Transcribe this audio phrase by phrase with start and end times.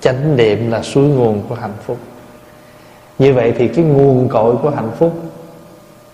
[0.00, 1.98] chánh niệm là suối nguồn của hạnh phúc.
[3.18, 5.12] Như vậy thì cái nguồn cội của hạnh phúc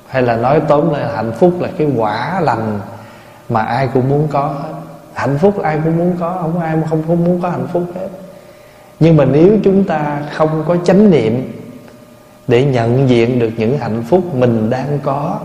[0.09, 2.81] hay là nói tóm lại hạnh phúc là cái quả lành
[3.49, 4.73] mà ai cũng muốn có hết.
[5.13, 8.09] Hạnh phúc ai cũng muốn có không ai không, không muốn có hạnh phúc hết.
[9.01, 11.53] Nhưng mà nếu chúng ta không có chánh niệm
[12.49, 15.39] để nhận diện được những hạnh phúc mình đang có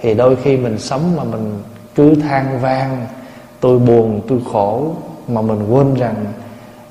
[0.00, 1.58] thì đôi khi mình sống mà mình
[1.94, 3.06] cứ than vang
[3.60, 4.94] tôi buồn tôi khổ
[5.28, 6.14] mà mình quên rằng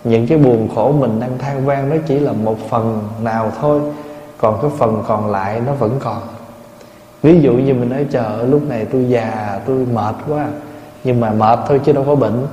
[0.06, 3.82] những cái buồn khổ mình đang than vang nó chỉ là một phần nào thôi.
[4.38, 6.22] Còn cái phần còn lại nó vẫn còn.
[7.23, 10.48] Ví dụ như mình nói chờ lúc này tôi già, tôi mệt quá,
[11.04, 12.48] nhưng mà mệt thôi chứ đâu có bệnh.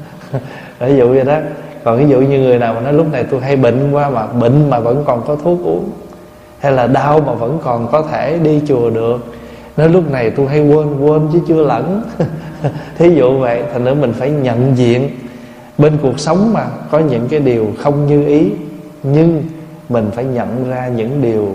[0.80, 1.38] Ví dụ vậy đó.
[1.84, 4.26] Còn ví dụ như người nào mà nói, lúc này tôi hay bệnh quá mà,
[4.26, 5.90] bệnh mà vẫn còn có thuốc uống,
[6.58, 9.24] hay là đau mà vẫn còn có thể đi chùa được,
[9.76, 12.02] nói lúc này tôi hay quên quên chứ chưa lẫn.
[12.98, 15.10] Thí dụ vậy, thành nữa mình phải nhận diện
[15.78, 18.50] bên cuộc sống mà có những cái điều không như ý
[19.02, 19.44] nhưng
[19.88, 21.54] mình phải nhận ra những điều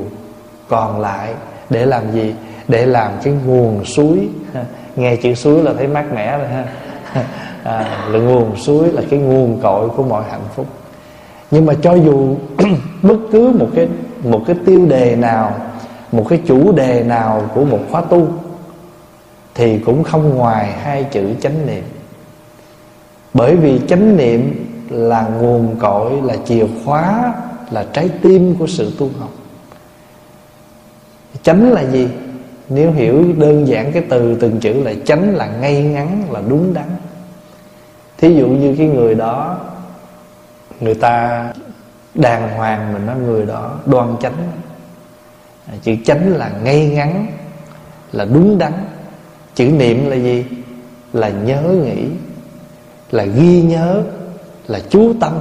[0.69, 1.33] còn lại
[1.69, 2.33] để làm gì?
[2.67, 4.27] Để làm cái nguồn suối.
[4.95, 6.65] Nghe chữ suối là thấy mát mẻ rồi ha.
[7.63, 10.65] À, là nguồn suối là cái nguồn cội của mọi hạnh phúc.
[11.52, 12.35] Nhưng mà cho dù
[13.02, 13.87] bất cứ một cái
[14.23, 15.55] một cái tiêu đề nào
[16.13, 18.27] một cái chủ đề nào của một khóa tu
[19.55, 21.83] thì cũng không ngoài hai chữ chánh niệm
[23.34, 27.34] bởi vì chánh niệm là nguồn cội, là chìa khóa,
[27.72, 29.30] là trái tim của sự tu học.
[31.44, 32.08] Chánh là gì?
[32.70, 36.73] Nếu hiểu đơn giản cái từ, từng chữ là chánh là ngay ngắn, là đúng
[36.73, 36.89] đắn.
[38.17, 39.59] Thí dụ như cái người đó,
[40.80, 41.45] người ta
[42.16, 44.34] đàng hoàng mình nói người đó đoan chánh.
[45.81, 47.28] Chữ chánh là ngay ngắn,
[48.11, 48.73] là đúng đắn.
[49.56, 50.45] Chữ niệm là gì?
[51.14, 52.06] Là nhớ nghĩ
[53.14, 54.02] là ghi nhớ
[54.67, 55.33] là chú tâm.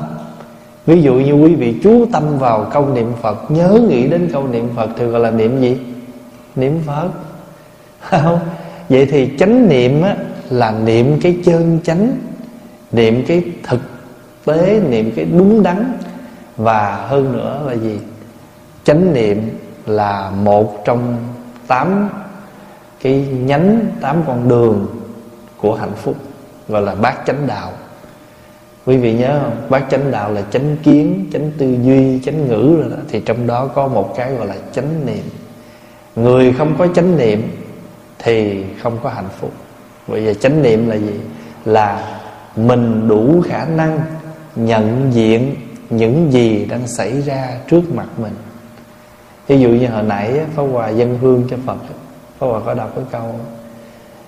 [0.86, 4.48] Ví dụ như quý vị chú tâm vào câu niệm phật nhớ nghĩ đến câu
[4.48, 5.78] niệm phật thì gọi là niệm gì?
[6.56, 7.10] Niệm phật.
[8.00, 8.38] Không?
[8.88, 10.16] Vậy thì chánh niệm á,
[10.50, 12.12] là niệm cái chân chánh
[12.92, 13.80] niệm cái thực
[14.44, 15.92] tế niệm cái đúng đắn.
[16.56, 17.98] Và hơn nữa là gì?
[18.84, 19.50] Chánh niệm
[19.86, 21.16] là một trong
[21.66, 22.08] tám
[23.02, 24.86] cái nhánh tám con đường
[25.56, 26.16] của hạnh phúc
[26.68, 27.72] gọi là bát chánh đạo.
[28.86, 29.66] Quý vị nhớ không?
[29.70, 32.96] Bát chánh đạo là chánh kiến, chánh tư duy, chánh ngữ rồi đó.
[33.08, 35.24] Thì trong đó có một cái gọi là chánh niệm.
[36.16, 37.42] Người không có chánh niệm
[38.18, 39.52] thì không có hạnh phúc.
[40.08, 41.20] Bây giờ chánh niệm là gì?
[41.64, 42.18] Là
[42.56, 44.00] mình đủ khả năng
[44.56, 45.54] nhận diện
[45.90, 48.34] những gì đang xảy ra trước mặt mình.
[49.46, 51.76] Ví dụ như hồi nãy Pháp Hòa dân hương cho Phật
[52.38, 53.34] Pháp Hòa có đọc cái câu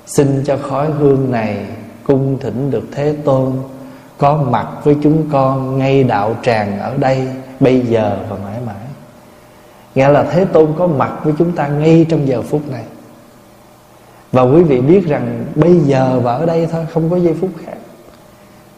[0.07, 1.67] Xin cho khói hương này
[2.07, 3.53] cung thỉnh được Thế Tôn,
[4.19, 7.29] Có mặt với chúng con ngay đạo tràng ở đây
[7.61, 8.75] Bây giờ và mãi mãi.
[9.95, 12.85] Nghĩa là Thế Tôn có mặt với chúng ta ngay trong giờ phút này.
[14.33, 17.51] Và quý vị biết rằng bây giờ và ở đây thôi, Không có giây phút
[17.67, 17.77] khác.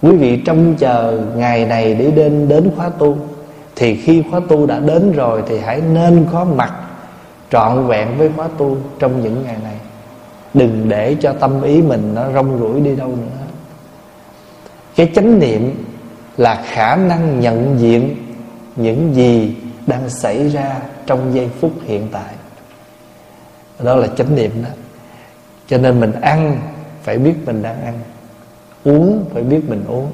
[0.03, 3.17] Quý vị trông chờ ngày này để đến đến khóa tu.
[3.77, 6.73] Thì khi khóa tu đã đến rồi Thì hãy nên có mặt
[7.51, 9.76] trọn vẹn với khóa tu trong những ngày này.
[10.57, 13.47] Đừng để cho tâm ý mình nó rong rủi đi đâu nữa.
[14.97, 15.85] Cái chánh niệm
[16.37, 18.17] là khả năng nhận diện
[18.77, 19.57] những gì
[19.87, 22.35] đang xảy ra trong giây phút hiện tại.
[23.79, 24.69] Đó là chánh niệm đó.
[25.69, 26.59] Cho nên mình ăn,
[27.03, 27.99] phải biết mình đang ăn.
[28.85, 30.11] Uống, phải biết mình uống.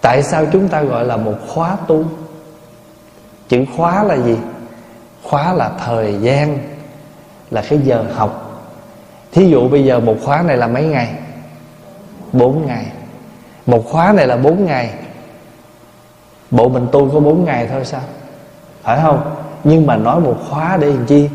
[0.00, 2.04] Tại sao chúng ta gọi là một khóa tu?
[3.48, 4.36] Chữ khóa là gì?
[5.22, 6.58] Khóa là thời gian,
[7.50, 8.43] Là cái giờ học
[9.34, 11.14] Thí dụ bây giờ một khóa này là mấy ngày?
[12.32, 12.86] Bốn ngày.
[13.66, 14.90] Một khóa này là bốn ngày.
[16.50, 18.00] Bộ mình tu có bốn ngày thôi sao?
[18.82, 19.34] Phải không?
[19.64, 21.28] Nhưng mà nói một khóa để làm chi?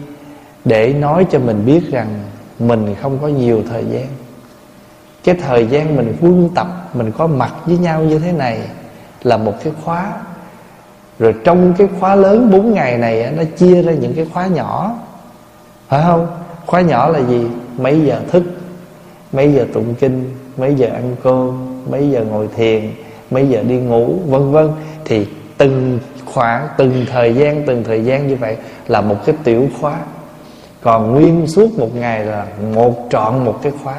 [0.66, 2.08] Để nói cho mình biết rằng
[2.60, 4.08] Mình không có nhiều thời gian.
[5.24, 8.62] Cái thời gian mình quân tập, Mình có mặt với nhau như thế này
[9.24, 10.14] Là một cái khóa.
[11.20, 14.96] Rồi trong cái khóa lớn bốn ngày này Nó chia ra những cái khóa nhỏ.
[15.88, 16.28] Phải không?
[16.66, 17.48] Khóa nhỏ là gì?
[17.80, 18.44] Mấy giờ thức?
[19.32, 20.24] Mấy giờ tụng kinh?
[20.58, 21.68] Mấy giờ ăn cơm?
[21.92, 22.92] Mấy giờ ngồi thiền?
[23.32, 24.16] Mấy giờ đi ngủ?
[24.26, 24.70] Vân vân.
[25.06, 25.26] Thì
[25.58, 30.00] từng khoảng, Từng thời gian, Từng thời gian như vậy Là một cái tiểu khóa.
[30.82, 33.96] Còn nguyên suốt một ngày là Một trọn một cái khóa.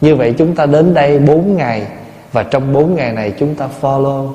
[0.00, 1.86] Như vậy chúng ta đến đây 4 ngày.
[2.32, 4.32] Và trong 4 ngày này chúng ta follow,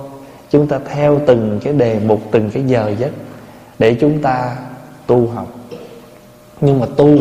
[0.50, 3.12] Chúng ta theo từng cái đề mục, Từng cái giờ giấc
[3.80, 4.56] Để chúng ta
[5.08, 5.48] tu học.
[6.62, 7.18] Nhưng mà tu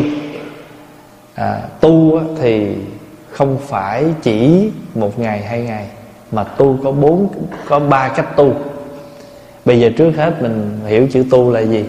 [1.35, 2.75] à, tu thì
[3.29, 5.87] không phải chỉ một ngày hai ngày
[6.31, 7.27] mà tu có bốn
[7.67, 8.53] có ba cách tu.
[9.65, 11.85] Bây giờ trước hết mình hiểu chữ tu là gì?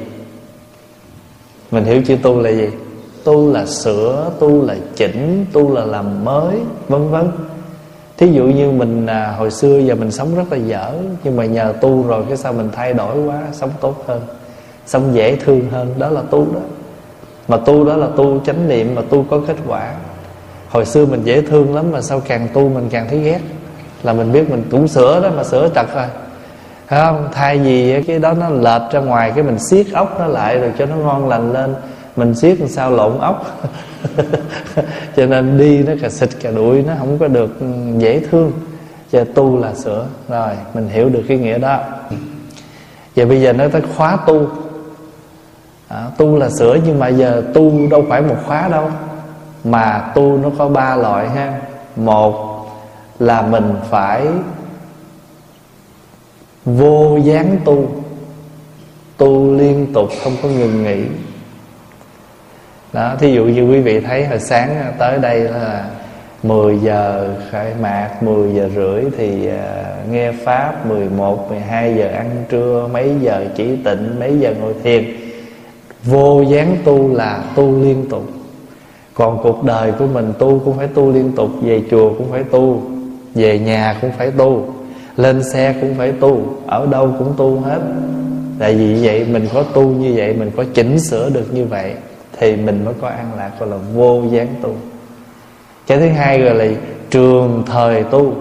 [1.70, 2.68] Mình hiểu chữ tu là gì?
[3.24, 6.56] Tu là sửa tu là chỉnh tu là làm mới
[6.88, 7.28] vân vân.
[8.16, 10.92] Thí dụ như mình à, hồi xưa giờ mình sống rất là dở
[11.24, 14.20] nhưng mà nhờ tu rồi cái sao mình thay đổi quá sống tốt hơn
[14.86, 15.94] sống dễ thương hơn.
[15.98, 16.60] Đó là tu đó
[17.48, 19.94] mà tu đó là tu chánh niệm mà tu có kết quả.
[20.68, 23.40] Hồi xưa mình dễ thương lắm mà sau càng tu mình càng thấy ghét.
[24.02, 26.04] Là mình biết mình cũng sửa đó mà sửa trật thôi.
[26.88, 27.28] Thấy không?
[27.32, 30.72] Thay vì cái đó nó lệch ra ngoài, cái mình siết ốc nó lại rồi
[30.78, 31.74] cho nó ngon lành lên,
[32.16, 33.46] mình siết làm sao lộn ốc.
[35.16, 37.50] Cho nên đi nó cả xịt cả đuổi nó không có được
[37.98, 38.52] dễ thương.
[39.12, 40.06] Cho tu là sửa.
[40.28, 41.80] Rồi, mình hiểu được cái nghĩa đó.
[43.16, 44.48] Và bây giờ nó tới khóa tu
[45.94, 48.90] à, tu là sửa nhưng mà giờ tu đâu phải một khóa đâu
[49.64, 51.60] mà tu nó có ba loại ha.
[51.96, 52.66] Một
[53.18, 54.26] là mình phải
[56.64, 57.88] vô gián tu
[59.16, 61.04] tu liên tục không có ngừng nghỉ.
[62.92, 65.84] Đó thí dụ như quý vị thấy hồi sáng à, tới đây là
[66.42, 72.44] 10 giờ khai mạc 10 giờ rưỡi thì uh, nghe Pháp 11, 12 giờ ăn
[72.48, 75.23] trưa Mấy giờ chỉ tịnh, mấy giờ ngồi thiền.
[76.04, 78.24] Vô gián tu là tu liên tục.
[79.14, 82.44] Còn cuộc đời của mình tu cũng phải tu liên tục, Về chùa cũng phải
[82.44, 82.82] tu,
[83.34, 84.74] Về nhà cũng phải tu,
[85.16, 87.80] Lên xe cũng phải tu, Ở đâu cũng tu hết.
[88.58, 91.94] Tại vì vậy mình có tu như vậy, Mình có chỉnh sửa được như vậy,
[92.38, 94.74] Thì mình mới có an lạc gọi là vô gián tu.
[95.86, 96.66] Cái thứ hai gọi là
[97.10, 98.34] trường thời tu.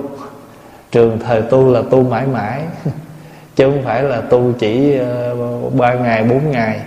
[0.92, 2.62] Trường thời tu là tu mãi mãi,
[3.56, 5.36] chứ không phải là tu chỉ ờ,
[5.77, 6.80] ba ngày, bốn ngày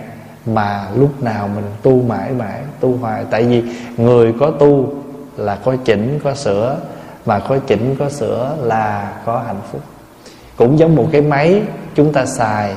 [0.47, 3.25] mà lúc nào mình tu mãi mãi tu hoài.
[3.29, 3.63] Tại vì
[3.97, 4.93] người có tu
[5.37, 6.77] là có chỉnh có sửa.
[7.25, 9.81] Mà có chỉnh có sửa là có hạnh phúc.
[10.55, 11.61] Cũng giống một cái máy
[11.95, 12.73] chúng ta xài.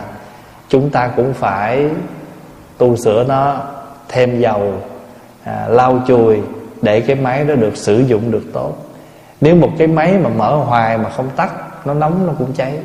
[0.69, 1.89] Chúng ta cũng phải
[2.79, 3.57] tu sửa nó
[4.09, 4.73] thêm dầu
[5.45, 6.39] à, lau chùi
[6.83, 8.75] để cái máy đó được sử dụng được tốt.
[9.41, 11.53] Nếu một cái máy mà mở hoài mà không tắt
[11.85, 12.79] nó nóng nó cũng cháy.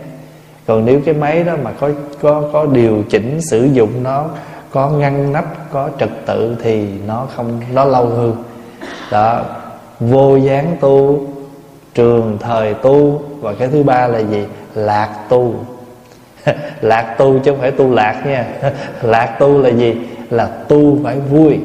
[0.68, 1.90] Còn nếu cái máy đó mà có
[2.22, 4.26] có có điều chỉnh sử dụng nó
[4.76, 8.34] có ngăn nắp, có trật tự thì nó không, nó lâu hư
[9.12, 9.42] đó,
[10.00, 11.20] vô gián tu,
[11.94, 14.46] trường thời tu, và cái thứ ba là gì?
[14.76, 15.54] Lạc tu.
[16.82, 18.46] Lạc tu chứ không phải tu lạc nha.
[19.02, 19.96] Lạc tu là gì?
[20.30, 21.60] Là tu phải vui.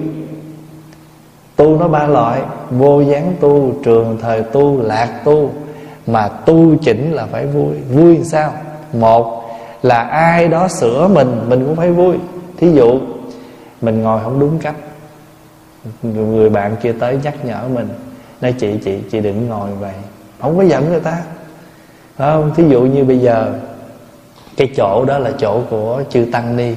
[1.57, 2.41] Tu nó ba loại,
[2.71, 5.51] vô gián tu, trường thời tu, lạc tu.
[6.07, 7.75] Mà tu chỉnh là phải vui.
[7.91, 8.53] Vui sao?
[8.93, 9.51] Một
[9.83, 12.17] là ai đó sửa mình mình cũng phải vui
[12.61, 13.01] thí dụ,
[13.81, 14.77] mình ngồi không đúng cách,
[16.03, 17.89] người bạn kia tới nhắc nhở mình
[18.41, 19.95] nói chị chị chị đừng ngồi vậy.
[20.41, 21.23] Không có giận người ta.
[22.17, 22.55] Phải không?
[22.55, 23.53] Thí dụ như bây giờ,
[24.57, 26.75] cái chỗ đó là chỗ của chư tăng ni.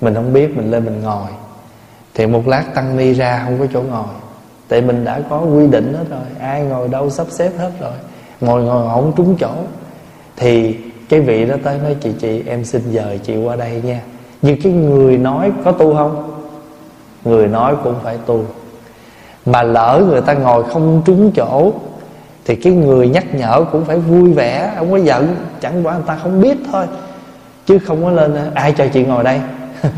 [0.00, 1.28] Mình không biết, mình lên mình ngồi.
[2.14, 4.14] Thì một lát tăng ni ra, không có chỗ ngồi.
[4.68, 7.92] Tại mình đã có quy định hết rồi, ai ngồi đâu sắp xếp hết rồi.
[8.40, 9.52] Ngồi ngồi không trúng chỗ.
[10.36, 10.76] Thì
[11.08, 14.00] cái vị đó tới nói, chị chị, em xin dời chị qua đây nha
[14.42, 16.40] nhưng cái người nói có tu không?
[17.24, 18.44] Người nói cũng phải tu.
[19.46, 21.72] Mà lỡ người ta ngồi không trúng chỗ,
[22.44, 24.72] thì cái người nhắc nhở cũng phải vui vẻ.
[24.78, 26.84] Không có giận, chẳng qua người ta không biết thôi.
[27.66, 29.40] Chứ không có lên, ai cho chị ngồi đây?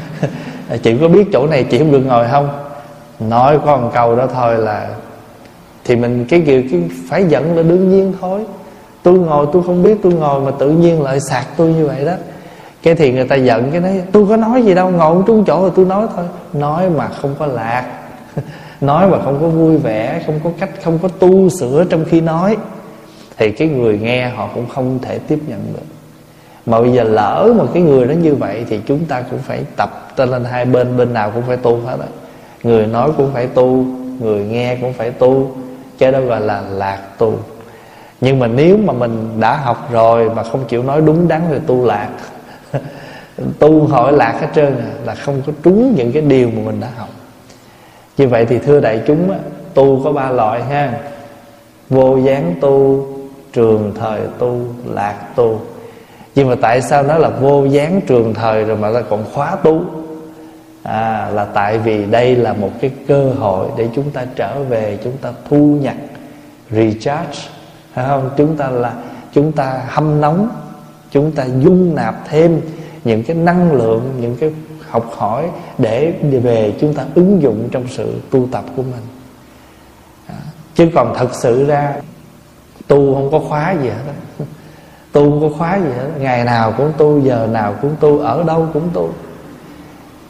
[0.83, 2.49] Chị có biết chỗ này chị không được ngồi không?
[3.21, 4.89] Nói có một câu đó thôi là,
[5.85, 8.41] thì mình cái kiểu cái phải giận là đương nhiên thôi.
[9.03, 12.05] Tôi ngồi tôi không biết tôi ngồi mà tự nhiên lại sạc tôi như vậy
[12.05, 12.13] đó
[12.89, 15.61] cái thì người ta giận, cái đấy tôi có nói gì đâu, ngồi trúng chỗ
[15.61, 16.25] rồi tôi nói thôi.
[16.53, 17.85] Nói mà không có lạc,
[18.81, 22.21] nói mà không có vui vẻ, không có cách, không có tu sửa trong khi
[22.21, 22.57] nói,
[23.37, 25.87] thì cái người nghe họ cũng không thể tiếp nhận được.
[26.67, 29.65] Mà bây giờ lỡ mà cái người đó như vậy thì chúng ta cũng phải
[29.77, 32.07] tập tên lên hai bên bên nào cũng phải tu hết á.
[32.63, 33.85] Người nói cũng phải tu,
[34.21, 35.51] người nghe cũng phải tu,
[35.99, 37.35] cái đó gọi là lạc tu.
[38.21, 41.59] Nhưng mà nếu mà mình đã học rồi mà không chịu nói đúng đắn thì
[41.67, 42.09] tu lạc
[43.59, 46.81] tu hỏi lạc hết trơn à, là không có trúng những cái điều mà mình
[46.81, 47.09] đã học.
[48.17, 49.39] Như vậy thì thưa đại chúng á,
[49.75, 50.93] tu có ba loại ha.
[51.89, 53.07] Vô gián tu
[53.53, 55.61] trường thời tu lạc tu.
[56.35, 59.57] Nhưng mà tại sao nó là vô gián trường thời rồi mà ta còn khóa
[59.63, 59.83] tu?
[60.83, 64.99] À, là tại vì đây là một cái cơ hội để chúng ta trở về
[65.05, 65.97] chúng ta thu nhặt
[66.71, 67.39] recharge
[67.95, 68.31] phải không?
[68.37, 68.93] Chúng ta là
[69.33, 70.49] chúng ta hâm nóng
[71.11, 72.61] chúng ta dung nạp thêm
[73.05, 74.53] những cái năng lượng, những cái
[74.89, 79.03] học hỏi để về chúng ta ứng dụng trong sự tu tập của mình.
[80.27, 80.35] À,
[80.75, 81.95] chứ còn thật sự ra,
[82.87, 84.13] tu không có khóa gì hết
[85.13, 86.09] tu không có khóa gì hết.
[86.21, 89.11] Ngày nào cũng tu, giờ nào cũng tu, ở đâu cũng tu.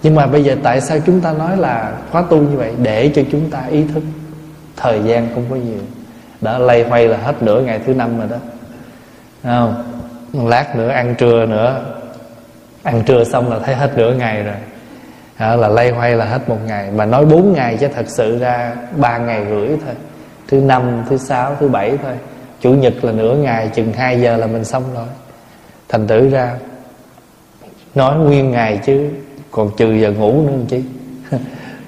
[0.03, 2.75] Nhưng mà bây giờ tại sao chúng ta nói là khóa tu như vậy?
[2.83, 4.03] Để cho chúng ta ý thức,
[4.77, 5.81] thời gian không có nhiều.
[6.41, 8.37] Đã lay hoay là hết nửa ngày thứ năm rồi đó.
[9.43, 9.85] Không?
[10.49, 11.98] Lát nữa ăn trưa nữa
[12.89, 14.55] ăn trưa xong là thấy hết nửa ngày rồi.
[15.37, 16.91] À, là lay hoay là hết một ngày.
[16.91, 19.95] Mà nói bốn ngày chứ thật sự ra ba ngày rưỡi thôi.
[20.49, 22.13] Thứ năm thứ sáu thứ bảy thôi.
[22.61, 25.07] Chủ nhật là nửa ngày chừng 2 giờ là mình xong rồi.
[25.89, 26.55] Thành tử ra
[27.95, 29.09] nói nguyên ngày chứ
[29.51, 30.83] còn trừ giờ ngủ nữa chi?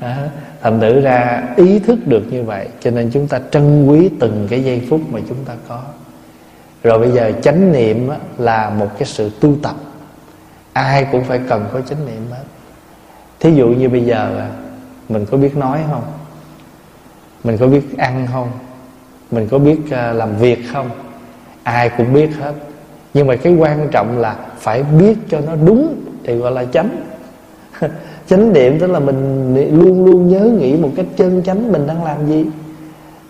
[0.00, 0.28] À,
[0.62, 4.47] thành thử ra ý thức được như vậy cho nên chúng ta trân quý từng
[4.50, 5.83] cái giây phút mà chúng ta có.
[6.83, 9.75] Rồi bây giờ chánh niệm là một cái sự tu tập
[10.80, 12.44] ai cũng phải cần có chánh niệm hết.
[13.40, 14.50] Thí dụ như bây giờ à,
[15.08, 16.02] mình có biết nói không?
[17.44, 18.50] Mình có biết ăn không?
[19.30, 20.90] Mình có biết à, làm việc không?
[21.62, 22.52] Ai cũng biết hết.
[23.14, 25.94] Nhưng mà cái quan trọng là phải biết cho nó đúng
[26.25, 26.88] thì gọi là chánh.
[28.28, 32.04] Chánh niệm tức là mình luôn luôn nhớ nghĩ một cách chân chánh mình đang
[32.04, 32.46] làm gì.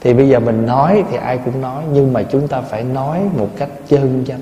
[0.00, 3.20] Thì bây giờ mình nói thì ai cũng nói, nhưng mà chúng ta phải nói
[3.38, 4.40] một cách chân chánh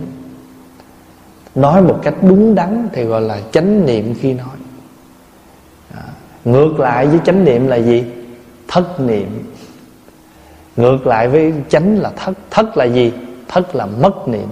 [1.59, 4.57] nói một cách đúng đắn thì gọi là chánh niệm khi nói.
[5.95, 6.05] À,
[6.45, 8.05] ngược lại với chánh niệm là gì?
[8.69, 9.45] Thất niệm.
[10.77, 12.33] Ngược lại với chánh là thất.
[12.51, 13.13] Thất là gì?
[13.49, 14.49] Thất là mất niệm.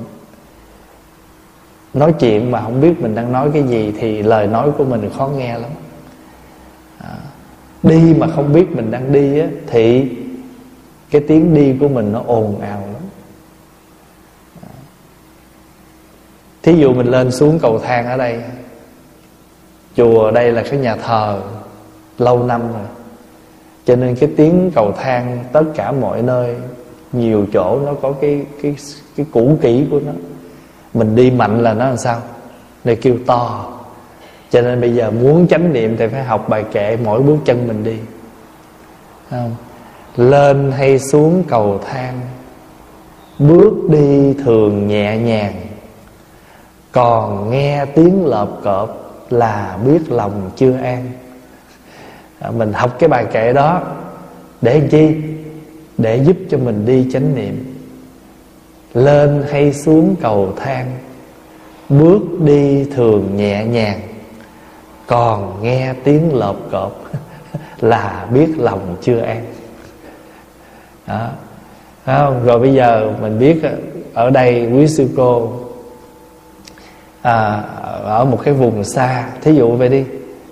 [1.94, 5.10] Nói chuyện mà không biết mình đang nói cái gì thì lời nói của mình
[5.18, 5.70] khó nghe lắm.
[6.98, 7.16] À,
[7.82, 10.08] đi mà không biết mình đang đi á, thì
[11.10, 13.02] cái tiếng đi của mình nó ồn ào lắm
[14.62, 14.72] à,
[16.66, 18.40] thí dụ mình lên xuống cầu thang ở đây,
[19.96, 21.40] chùa ở đây là cái nhà thờ
[22.18, 22.86] lâu năm rồi.
[23.84, 26.54] Cho nên cái tiếng cầu thang tất cả mọi nơi,
[27.12, 28.76] nhiều chỗ nó có cái cái
[29.16, 30.12] cái cũ kỹ của nó.
[30.94, 32.20] Mình đi mạnh là nó làm sao?
[32.84, 33.72] Để kêu to.
[34.50, 37.68] Cho nên bây giờ muốn chánh niệm thì phải học bài kệ, mỗi bước chân
[37.68, 37.96] mình đi.
[39.30, 39.54] Không?
[40.16, 42.20] lên hay xuống cầu thang,
[43.38, 45.65] bước đi thường nhẹ nhàng
[46.96, 51.10] còn nghe tiếng lợp cọp là biết lòng chưa an.
[52.38, 53.82] À, mình học cái bài kệ đó
[54.60, 55.14] để làm chi?
[55.98, 57.76] Để giúp cho mình đi chánh niệm.
[58.94, 60.98] Lên hay xuống cầu thang
[61.88, 64.00] bước đi thường nhẹ nhàng.
[65.06, 67.04] Còn nghe tiếng lợp cọp
[67.80, 69.44] là biết lòng chưa an.
[71.06, 71.28] Đó.
[72.06, 72.44] Không?
[72.44, 73.56] rồi bây giờ mình biết
[74.14, 75.65] ở đây quý sư cô
[77.26, 77.62] à,
[78.04, 80.04] ở một cái vùng xa thí dụ về đi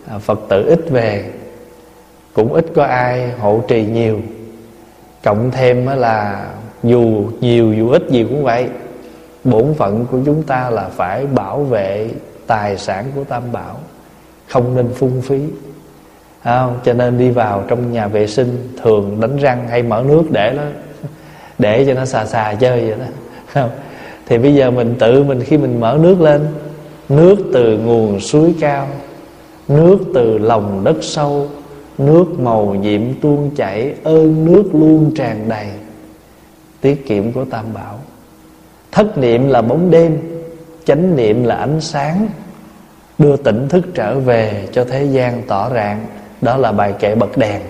[0.09, 1.31] à, phật tử ít về
[2.33, 4.21] cũng ít có ai hộ trì nhiều
[5.25, 6.47] cộng thêm là
[6.83, 8.69] dù nhiều dù ít gì cũng vậy
[9.45, 12.11] bổn phận của chúng ta là phải bảo vệ
[12.47, 13.77] tài sản của tam bảo
[14.49, 15.41] không nên phung phí
[16.45, 16.79] không?
[16.85, 20.53] cho nên đi vào trong nhà vệ sinh thường đánh răng hay mở nước để
[20.57, 20.63] nó
[21.59, 23.07] để cho nó xà xà chơi vậy đó
[23.47, 23.71] không?
[24.27, 26.47] thì bây giờ mình tự mình khi mình mở nước lên
[27.09, 28.89] nước từ nguồn suối cao
[29.69, 31.49] nước từ lòng đất sâu
[31.99, 35.67] nước màu nhiệm tuôn chảy ơn nước luôn tràn đầy.
[36.81, 37.99] Tiết kiệm của tam bảo.
[38.93, 40.19] Thất niệm là bóng đêm
[40.85, 42.27] chánh niệm là ánh sáng.
[43.19, 46.07] Đưa tỉnh thức trở về cho thế gian tỏ rạng
[46.41, 47.63] đó là bài kệ bật đèn.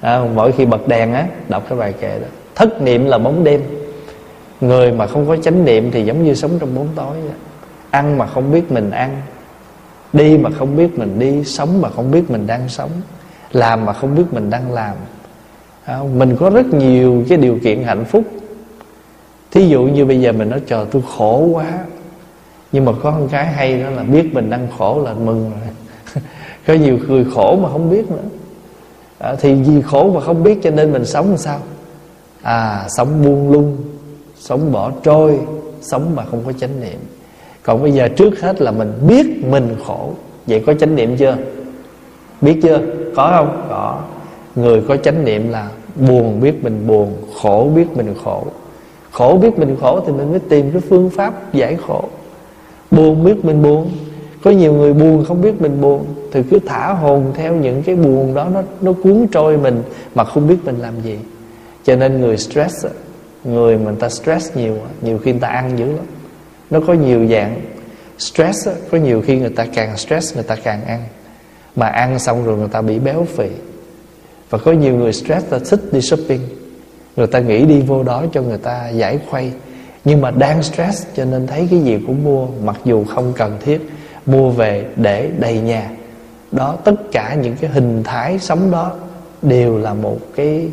[0.00, 2.26] À, mỗi khi bật đèn á đọc cái bài kệ đó.
[2.54, 3.60] Thất niệm là bóng đêm.
[4.60, 7.36] Người mà không có chánh niệm thì giống như sống trong bóng tối vậy
[7.92, 9.22] ăn mà không biết mình ăn
[10.12, 12.90] đi mà không biết mình đi sống mà không biết mình đang sống
[13.52, 14.96] làm mà không biết mình đang làm.
[15.84, 18.24] À, mình có rất nhiều cái điều kiện hạnh phúc.
[19.50, 21.78] Thí dụ như bây giờ mình nói chờ tôi khổ quá.
[22.72, 26.22] Nhưng mà có một cái hay đó là biết mình đang khổ là mừng rồi.
[26.66, 28.22] Có nhiều người khổ mà không biết nữa.
[29.18, 31.58] À, thì vì khổ mà không biết cho nên mình sống làm sao?
[32.42, 33.76] À sống buông lung
[34.38, 35.38] sống bỏ trôi
[35.80, 36.98] sống mà không có chánh niệm
[37.62, 40.10] còn bây giờ trước hết là mình biết mình khổ.
[40.46, 41.36] Vậy có chánh niệm chưa?
[42.40, 42.80] Biết chưa?
[43.16, 43.66] Có không?
[43.68, 43.98] Có.
[44.56, 45.68] Người có chánh niệm là
[46.08, 48.44] buồn biết mình buồn, khổ biết mình khổ.
[49.10, 52.04] Khổ biết mình khổ thì mình mới tìm cái phương pháp giải khổ.
[52.90, 53.90] Buồn biết mình buồn.
[54.42, 57.96] Có nhiều người buồn không biết mình buồn thì cứ thả hồn theo những cái
[57.96, 59.82] buồn đó, nó nó cuốn trôi mình
[60.14, 61.18] mà không biết mình làm gì.
[61.84, 62.86] Cho nên người stress
[63.44, 66.04] người mà người ta stress nhiều nhiều khi người ta ăn dữ lắm
[66.72, 67.60] nó có nhiều dạng.
[68.18, 71.04] Stress có nhiều khi người ta càng stress, người ta càng ăn.
[71.76, 73.48] Mà ăn xong rồi người ta bị béo phì.
[74.50, 76.40] Và có nhiều người stress là thích đi shopping.
[77.16, 79.52] Người ta nghĩ đi vô đó cho người ta giải khuây.
[80.04, 83.58] Nhưng mà đang stress cho nên thấy cái gì cũng mua, mặc dù không cần
[83.64, 83.90] thiết,
[84.26, 85.90] mua về để đầy nhà.
[86.52, 88.92] Đó, tất cả những cái hình thái sống đó
[89.42, 90.68] đều là một cái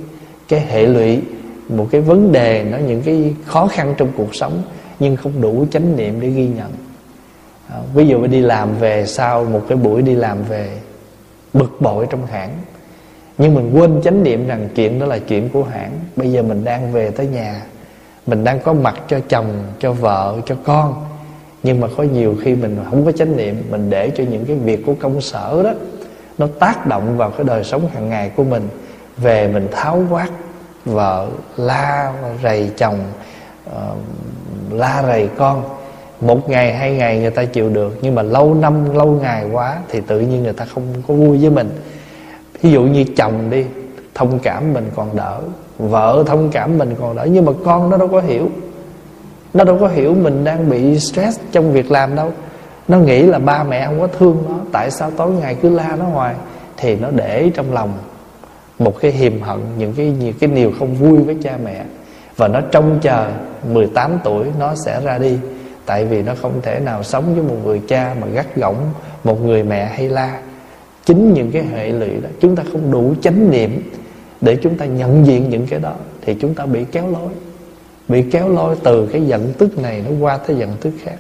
[0.48, 1.22] cái hệ lụy,
[1.70, 4.62] một cái vấn đề, nó những cái khó khăn trong cuộc sống
[5.00, 6.72] nhưng không đủ chánh niệm để ghi nhận.
[7.70, 10.78] À, ví dụ đi làm về sau một cái buổi đi làm về
[11.54, 12.52] bực bội trong hãng.
[13.38, 15.92] Nhưng mình quên chánh niệm rằng chuyện đó là chuyện của hãng.
[16.16, 17.62] Bây giờ mình đang về tới nhà
[18.28, 21.06] mình đang có mặt cho chồng cho vợ cho con.
[21.64, 24.56] Nhưng mà có nhiều khi mình không có chánh niệm mình để cho những cái
[24.56, 25.74] việc của công sở đó
[26.38, 28.68] nó tác động vào cái đời sống hàng ngày của mình.
[29.18, 30.30] Về mình tháo quát
[30.86, 31.28] vợ
[31.58, 32.14] la
[32.44, 33.00] rầy chồng
[33.72, 33.98] uh,
[34.74, 35.64] la rầy con.
[36.22, 39.78] Một ngày hai ngày người ta chịu được nhưng mà lâu năm lâu ngày quá
[39.90, 41.70] thì tự nhiên người ta không có vui với mình.
[42.62, 43.66] Ví dụ như chồng đi
[44.16, 45.40] thông cảm mình còn đỡ
[45.78, 48.50] vợ thông cảm mình còn đỡ nhưng mà con nó đâu có hiểu.
[49.54, 52.32] Nó đâu có hiểu mình đang bị stress trong việc làm đâu.
[52.88, 55.96] Nó nghĩ là ba mẹ không có thương nó tại sao tối ngày cứ la
[56.00, 56.36] nó hoài?
[56.78, 57.94] Thì nó để trong lòng
[58.80, 61.84] một cái hiềm hận những cái những cái điều không vui với cha mẹ
[62.40, 63.32] và nó trông chờ
[63.74, 65.38] 18 tuổi nó sẽ ra đi.
[65.86, 68.76] Tại vì nó không thể nào sống với một người cha mà gắt gỏng
[69.24, 70.40] một người mẹ hay la.
[71.06, 73.92] Chính những cái hệ lụy đó chúng ta không đủ chánh niệm
[74.42, 77.30] để chúng ta nhận diện những cái đó thì chúng ta bị kéo lối.
[78.08, 81.16] Bị kéo lôi từ cái giận tức này nó qua tới giận tức khác.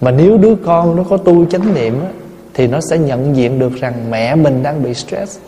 [0.00, 2.08] Mà nếu đứa con nó có tu chánh niệm á,
[2.54, 5.38] thì nó sẽ nhận diện được rằng mẹ mình đang bị stress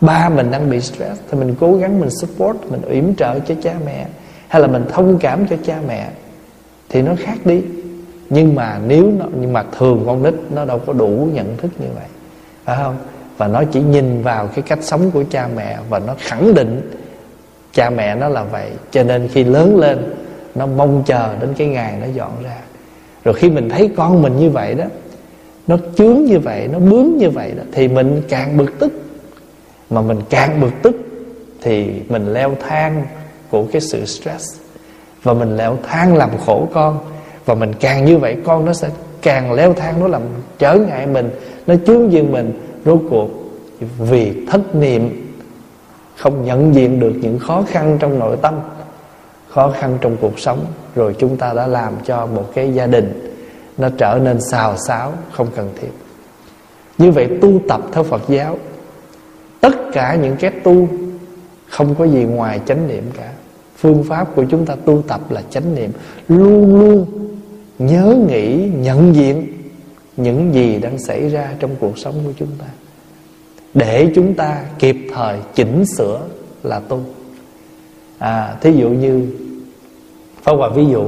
[0.00, 3.54] ba mình đang bị stress thì mình cố gắng mình support mình yểm trợ cho
[3.62, 4.06] cha mẹ
[4.50, 6.10] hay là mình thông cảm cho cha mẹ
[6.88, 7.62] thì nó khác đi.
[8.30, 11.70] Nhưng mà nếu nó, nhưng mà thường con nít nó đâu có đủ nhận thức
[11.78, 12.04] như vậy,
[12.64, 12.96] phải không?
[13.36, 16.90] Và nó chỉ nhìn vào cái cách sống của cha mẹ và nó khẳng định
[17.72, 18.70] cha mẹ nó là vậy.
[18.90, 20.14] Cho nên khi lớn lên,
[20.54, 22.56] nó mong chờ đến cái ngày nó dọn ra.
[23.24, 24.84] Rồi khi mình thấy con mình như vậy đó,
[25.66, 28.92] nó chướng như vậy, nó bướng như vậy đó, thì mình càng bực tức.
[29.90, 30.96] Mà mình càng bực tức
[31.62, 33.04] thì mình leo thang
[33.50, 34.44] của cái sự stress.
[35.22, 36.98] Và mình leo thang làm khổ con.
[37.44, 38.90] Và mình càng như vậy, con nó sẽ
[39.22, 40.22] càng leo thang, nó làm
[40.58, 41.30] trở ngại mình,
[41.66, 42.60] nó chướng duyên mình.
[42.84, 43.28] Rốt cuộc,
[43.98, 45.32] vì thất niệm,
[46.16, 48.54] không nhận diện được những khó khăn trong nội tâm,
[49.48, 53.36] khó khăn trong cuộc sống, rồi chúng ta đã làm cho một cái gia đình
[53.78, 55.88] nó trở nên xào xáo, không cần thiết.
[56.98, 58.58] Như vậy tu tập theo phật giáo,
[59.60, 60.88] tất cả những cái tu
[61.68, 63.32] không có gì ngoài chánh niệm cả
[63.80, 65.90] phương pháp của chúng ta tu tập là chánh niệm.
[66.28, 67.06] Luôn luôn
[67.78, 69.46] nhớ nghĩ nhận diện
[70.16, 72.66] những gì đang xảy ra trong cuộc sống của chúng ta.
[73.74, 76.20] Để chúng ta kịp thời chỉnh sửa
[76.62, 77.00] là tu.
[78.18, 79.26] À thí dụ như
[80.42, 81.04] phá Hòa ví dụ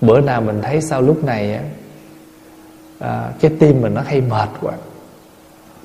[0.00, 1.62] Bữa nào mình thấy sau lúc này á
[2.98, 4.72] à, Cái tim mình nó hay mệt quá.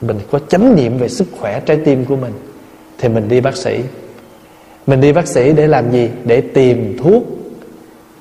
[0.01, 2.33] Mình có chánh niệm về sức khỏe trái tim của mình
[2.97, 3.81] Thì mình đi bác sĩ.
[4.87, 6.09] Mình đi bác sĩ để làm gì?
[6.25, 7.23] Để tìm thuốc.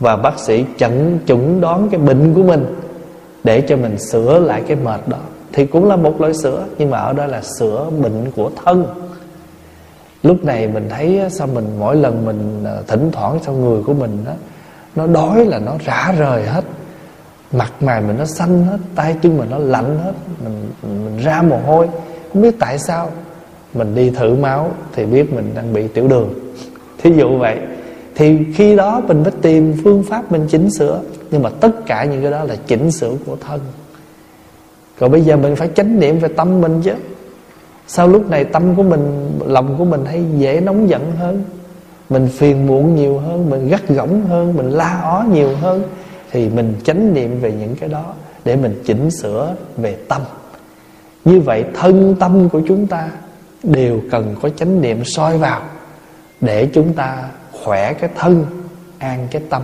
[0.01, 2.67] Và bác sĩ chẩn chuẩn đoán cái bệnh của mình
[3.45, 5.19] Để cho mình sửa lại cái mệt đó.
[5.53, 8.87] Thì cũng là một loại sữa nhưng mà ở đó là sữa bệnh của thân.
[10.23, 13.95] Lúc này mình thấy sao mình mỗi lần mình ờ, thỉnh thoảng sau người của
[13.95, 14.33] mình đó,
[14.97, 16.65] nó đói là nó rã rời hết.
[17.53, 20.13] Mặt mày mình nó xanh hết tay chân mình nó lạnh hết
[20.45, 21.89] mình, mình ra mồ hôi.
[22.33, 23.11] Không biết tại sao
[23.77, 26.35] mình đi thử máu thì biết mình đang bị tiểu đường.
[26.99, 27.59] Thí dụ vậy.
[28.15, 31.01] Thì khi đó mình phải tìm phương pháp mình chỉnh sửa.
[31.31, 33.61] Nhưng mà tất cả những cái đó là chỉnh sửa của thân.
[34.99, 36.93] Rồi bây giờ mình phải chánh niệm về tâm mình chứ.
[37.87, 41.45] Sao lúc này tâm của mình, Lòng của mình hay dễ nóng giận hơn?
[42.11, 45.83] Mình phiền muộn nhiều hơn, Mình gắt gỏng hơn, Mình la ó nhiều hơn.
[46.31, 48.05] Thì mình chánh niệm về những cái đó
[48.45, 50.23] Để mình chỉnh sửa về tâm.
[51.25, 53.11] Như vậy thân tâm của chúng ta
[53.67, 55.63] Đều cần có chánh niệm soi vào
[56.41, 58.47] Để chúng ta khỏe cái thân,
[58.99, 59.63] An cái tâm.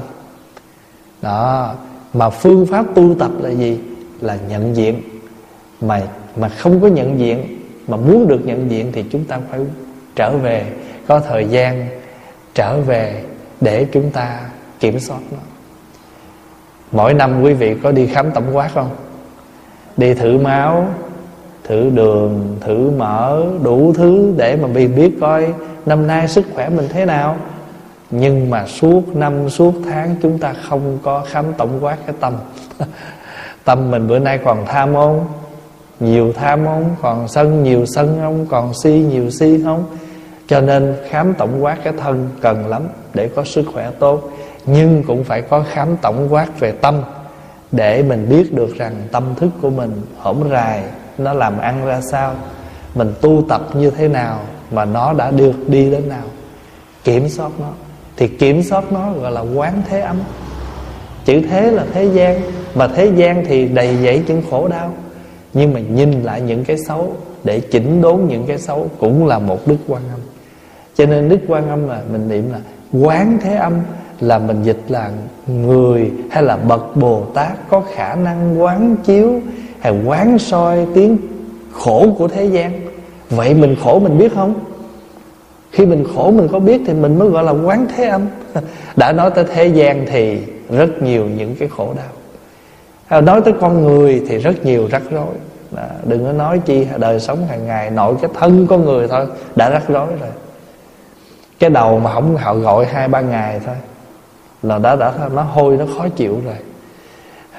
[1.22, 1.74] Đó,
[2.14, 3.80] Mà phương pháp tu tập là gì?
[4.20, 5.02] Là nhận diện.
[5.80, 6.02] Mà
[6.36, 9.60] mà không có nhận diện, mà muốn được nhận diện thì chúng ta phải
[10.16, 10.72] trở về,
[11.06, 11.88] có thời gian
[12.54, 13.24] trở về
[13.60, 14.40] để chúng ta
[14.80, 15.38] kiểm soát nó.
[16.92, 18.90] Mỗi năm quý vị có đi khám tổng quát không?
[19.96, 20.88] Đi thử máu
[21.64, 25.54] thử đường, thử mỡ đủ thứ để mà mình biết coi
[25.86, 27.36] năm nay sức khỏe mình thế nào.
[28.10, 32.34] Nhưng mà suốt năm, suốt tháng chúng ta không có khám tổng quát cái tâm.
[33.64, 35.26] Tâm mình bữa nay còn tham không
[36.00, 39.84] nhiều tham không còn sân nhiều sân không, còn si nhiều si không.
[40.46, 42.82] Cho nên khám tổng quát cái thân cần lắm
[43.14, 44.30] để có sức khỏe tốt,
[44.66, 47.02] nhưng cũng phải có khám tổng quát về tâm
[47.72, 50.82] để mình biết được rằng tâm thức của mình hổm rài
[51.18, 52.34] nó làm ăn ra sao?
[52.94, 56.24] Mình tu tập như thế nào mà nó đã được đi đến nào?
[57.04, 57.70] Kiểm soát nó.
[58.16, 60.16] Thì kiểm soát nó gọi là quán thế âm
[61.24, 62.40] chữ thế là thế gian,
[62.74, 64.92] mà thế gian thì đầy dẫy những khổ đau.
[65.54, 67.12] Nhưng mà nhìn lại những cái xấu,
[67.44, 70.20] để chỉnh đốn những cái xấu cũng là một đức quan âm.
[70.94, 72.58] Cho nên đức quan âm là mình niệm là
[72.92, 73.72] quán thế âm
[74.20, 75.10] là mình dịch là
[75.46, 79.40] người hay là bậc bồ tát có khả năng quán chiếu
[79.82, 81.18] hay quán soi tiếng
[81.72, 82.80] khổ của thế gian.
[83.30, 84.54] Vậy mình khổ mình biết không?
[85.70, 88.26] Khi mình khổ mình có biết thì mình mới gọi là quán thế âm.
[88.96, 90.38] Đã nói tới thế gian thì
[90.70, 92.08] rất nhiều những cái khổ đau.
[93.08, 95.34] À, nói tới con người thì rất nhiều rắc rối.
[96.04, 99.70] Đừng có nói chi, đời sống hàng ngày nội cái thân con người thôi, đã
[99.70, 100.30] rắc rối rồi.
[101.58, 103.74] Cái đầu mà không, họ gọi hai ba ngày thôi,
[104.62, 106.56] là đã đã, nó hôi, nó khó chịu rồi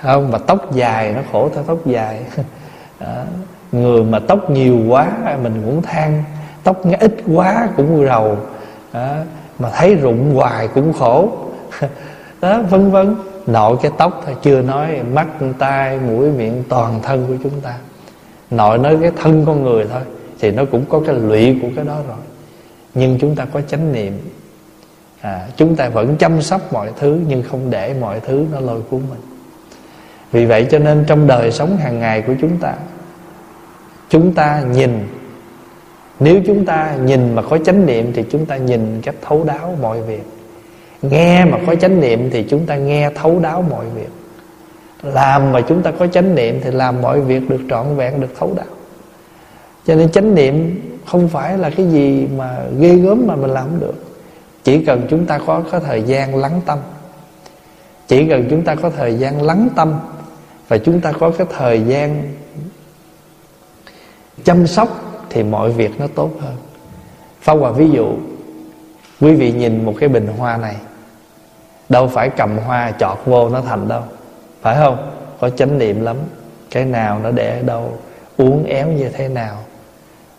[0.04, 2.22] không mà tóc dài nó khổ theo tóc dài.
[3.00, 3.26] À,
[3.72, 5.08] người mà tóc nhiều quá
[5.44, 6.24] mình cũng than
[6.64, 8.38] tóc ít quá cũng rầu.
[8.92, 9.24] À,
[9.60, 11.32] mà thấy rụng hoài cũng khổ.
[12.42, 13.16] Đó vân vân.
[13.48, 15.28] Nội cái tóc thôi chưa nói mắt
[15.60, 17.78] tai mũi miệng toàn thân của chúng ta.
[18.52, 20.02] Nội nói cái thân con người thôi
[20.40, 22.18] thì nó cũng có cái lụy của cái đó rồi.
[22.94, 24.20] Nhưng chúng ta có chánh niệm.
[25.22, 28.82] À, chúng ta vẫn chăm sóc mọi thứ nhưng không để mọi thứ nó lôi
[28.82, 29.33] cuốn mình
[30.34, 32.74] vì vậy cho nên trong đời sống hàng ngày của chúng ta
[34.10, 35.08] chúng ta nhìn,
[36.20, 39.76] nếu chúng ta nhìn mà có chánh niệm thì chúng ta nhìn cách thấu đáo
[39.82, 40.24] mọi việc.
[41.02, 44.10] Nghe mà có chánh niệm thì chúng ta nghe thấu đáo mọi việc.
[45.04, 48.34] Làm mà chúng ta có chánh niệm thì làm mọi việc được trọn vẹn, được
[48.40, 48.66] thấu đáo.
[49.86, 53.80] Cho nên chánh niệm không phải là cái gì mà ghê gớm mà mình làm
[53.80, 53.96] được.
[54.64, 56.80] Chỉ cần chúng ta có có thời gian lắng tâm.
[58.08, 59.94] Chỉ cần chúng ta có thời gian lắng tâm
[60.74, 62.34] và chúng ta có cái thời gian
[64.44, 64.90] chăm sóc
[65.30, 66.56] thì mọi việc nó tốt hơn.
[67.42, 68.14] Phong Hòa, ví dụ,
[69.22, 70.76] Quý vị nhìn một cái bình hoa này,
[71.90, 74.02] Đâu phải cầm hoa chọt vô nó thành đâu.
[74.62, 75.12] Phải không?
[75.40, 76.18] Có chánh niệm lắm.
[76.72, 77.98] Cái nào nó để ở đâu
[78.38, 79.58] Uống éo như thế nào.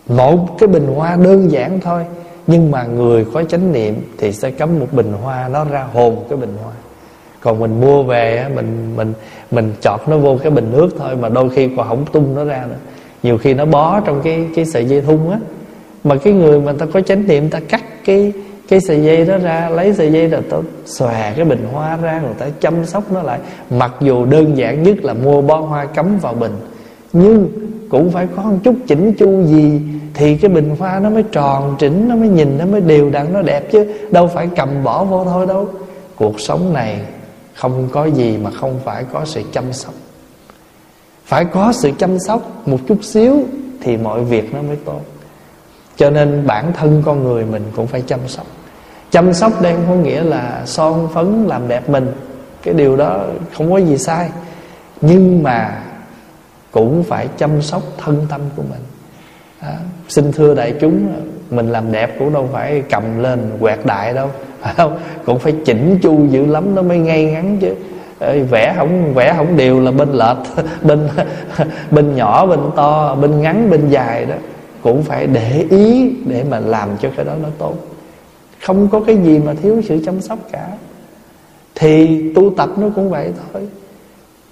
[0.09, 2.05] Một cái bình hoa đơn giản thôi,
[2.47, 6.25] Nhưng mà người có chánh niệm Thì sẽ cắm một bình hoa Nó ra hồn
[6.29, 6.73] cái bình hoa.
[7.45, 9.13] Còn mình mua về Mình mình
[9.51, 12.45] mình chọt nó vô cái bình nước thôi, Mà đôi khi còn không tung nó
[12.45, 12.77] ra nữa.
[13.23, 15.39] Nhiều khi nó bó trong cái cái sợi dây thun á.
[16.05, 18.33] Mà cái người mà ta có chánh niệm, ta cắt cái
[18.69, 22.21] cái sợi dây đó ra, lấy sợi dây rồi ta xòe cái bình hoa ra
[22.23, 23.39] rồi ta chăm sóc nó lại.
[23.71, 26.53] Mặc dù đơn giản nhất là mua bó hoa cắm vào bình,
[27.13, 27.49] nhưng
[27.89, 29.81] cũng phải có một chút chỉnh chu gì
[30.15, 33.33] thì cái bình hoa nó mới tròn chỉnh nó mới nhìn, nó mới đều đặn,
[33.33, 33.93] nó đẹp chứ.
[34.11, 35.69] Đâu phải cầm bỏ vô thôi đâu.
[36.17, 37.01] Cuộc sống này
[37.55, 39.95] không có gì mà không phải có sự chăm sóc.
[41.25, 43.43] Phải có sự chăm sóc một chút xíu
[43.81, 45.01] thì mọi việc nó mới tốt.
[45.97, 48.47] Cho nên bản thân con người mình cũng phải chăm sóc.
[49.11, 52.13] Chăm sóc đây không có nghĩa là son phấn làm đẹp mình.
[52.63, 53.25] Cái điều đó
[53.57, 54.31] không có gì sai.
[55.01, 55.83] Nhưng mà
[56.71, 58.81] cũng phải chăm sóc thân tâm của mình.
[59.61, 61.15] À, xin thưa đại chúng
[61.51, 64.31] mình làm đẹp cũng đâu phải cầm lên quẹt đại đâu
[64.65, 64.99] phải không?
[65.25, 67.75] Cũng phải chỉnh chu dữ lắm nó mới ngay ngắn chứ.
[68.51, 70.37] Vẽ không vẽ không đều là bên lệch,
[70.83, 71.09] bên
[71.91, 74.35] bên nhỏ, bên to, bên ngắn, bên dài đó.
[74.83, 77.75] Cũng phải để ý để mà làm cho cái đó nó tốt.
[78.63, 80.69] Không có cái gì mà thiếu sự chăm sóc cả.
[81.75, 83.63] Thì tu tập nó cũng vậy thôi.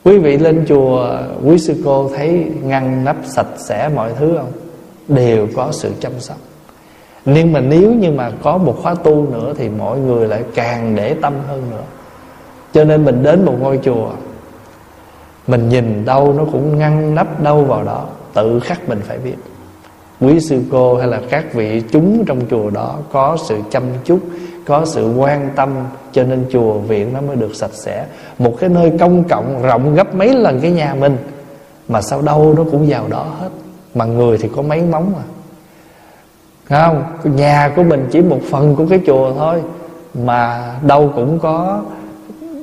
[0.05, 4.53] Quý vị lên chùa, quý sư cô thấy ngăn nắp sạch sẽ mọi thứ không?
[5.09, 6.37] Đều có sự chăm sóc
[7.25, 10.97] nhưng mà nếu như mà có một khóa tu nữa thì mọi người lại càng
[10.97, 11.83] để tâm hơn nữa.
[12.73, 14.11] Cho nên mình đến một ngôi chùa,
[15.47, 18.05] mình nhìn đâu nó cũng ngăn nắp đâu vào đó,
[18.35, 19.35] tự khắc mình phải biết.
[20.21, 24.21] Quý sư cô hay là các vị chúng trong chùa đó có sự chăm chút,
[24.67, 25.71] có sự quan tâm,
[26.13, 28.07] cho nên chùa viện nó mới được sạch sẽ.
[28.39, 31.17] Một cái nơi công cộng rộng gấp mấy lần cái nhà mình,
[31.89, 33.49] mà sao đâu nó cũng vào đó hết.
[33.95, 35.25] Mà người thì có mấy móng à
[36.81, 37.05] không,
[37.37, 39.63] nhà của mình chỉ một phần của cái chùa thôi,
[40.15, 41.83] mà đâu cũng có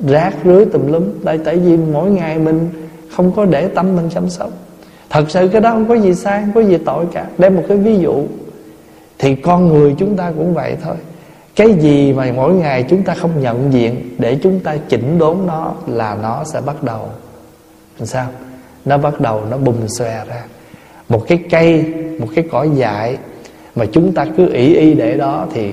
[0.08, 1.04] rác rưới tùm lum.
[1.24, 2.70] Tại tại vì mỗi ngày mình
[3.16, 4.50] không có để tâm mình chăm sóc.
[5.10, 7.26] Thật sự cái đó không có gì sai, không có gì tội cả.
[7.38, 8.24] Đem một cái ví dụ,
[9.18, 10.96] thì con người chúng ta cũng vậy thôi.
[11.56, 15.36] Cái gì mà mỗi ngày chúng ta không nhận diện để chúng ta chỉnh đốn
[15.46, 17.00] nó là nó sẽ bắt đầu.
[17.98, 18.26] Làm sao?
[18.84, 20.44] Nó bắt đầu nó bùng xòe ra.
[21.08, 23.18] Một cái cây, một cái cỏ dại
[23.80, 25.70] mà chúng ta cứ ỷ y để đó thì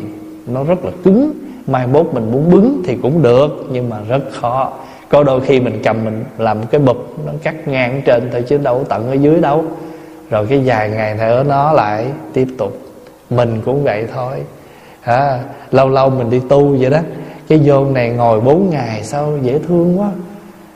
[0.48, 1.32] nó rất là cứng.
[1.68, 4.72] Mai mốt mình muốn bứng thì cũng được nhưng mà rất khó.
[5.10, 8.58] Có đôi khi mình cầm mình làm cái bụp nó cắt ngang trên thôi chứ
[8.58, 9.64] đâu tận ở dưới đâu.
[10.30, 12.78] Rồi cái vài ngày nữa nó lại tiếp tục.
[13.30, 14.36] Mình cũng vậy thôi.
[15.02, 15.40] À,
[15.72, 17.00] lâu lâu mình đi tu vậy đó.
[17.48, 20.10] Cái vô này ngồi bốn ngày sao dễ thương quá.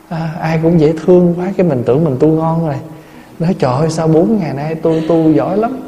[0.08, 2.76] À, ai cũng dễ thương quá cái mình tưởng mình tu ngon rồi.
[3.38, 5.78] Nói trời ơi sao bốn ngày nay tôi tu giỏi lắm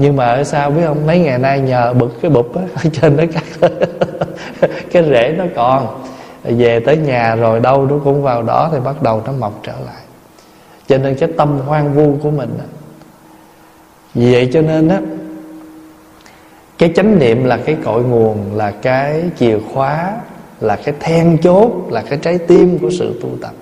[0.00, 1.06] nhưng mà ở sao biết không?
[1.06, 3.70] Mấy ngày nay nhờ bực cái bụp á, ở trên nó cắt
[4.92, 6.02] cái rễ nó còn.
[6.44, 9.72] Về tới nhà rồi đâu nó cũng vào đó thì bắt đầu nó mọc trở
[9.72, 10.02] lại.
[10.88, 12.66] Cho nên cái tâm hoang vu của mình á.
[14.14, 15.00] Vì vậy cho nên á,
[16.78, 20.12] cái chánh niệm là cái cội nguồn, là cái chìa khóa,
[20.60, 23.52] là cái then chốt, là cái trái tim của sự tu tập.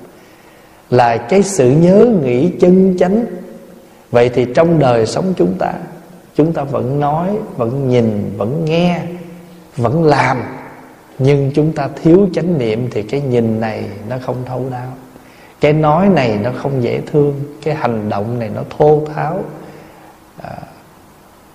[0.91, 3.25] Là cái sự nhớ nghĩ chân chánh.
[4.11, 5.73] Vậy thì trong đời sống chúng ta
[6.39, 9.01] chúng ta vẫn nói vẫn nhìn vẫn nghe
[9.77, 10.43] vẫn làm.
[11.19, 14.93] Nhưng chúng ta thiếu chánh niệm thì cái nhìn này nó không thấu đáo.
[15.61, 19.41] Cái nói này nó không dễ thương cái hành động này nó thô tháo.
[20.43, 20.57] À,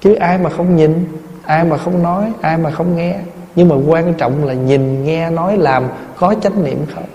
[0.02, 1.06] chứ ai mà không nhìn
[1.46, 3.16] ai mà không nói ai mà không nghe.
[3.56, 7.06] Nhưng mà quan trọng là nhìn nghe nói làm có chánh niệm không?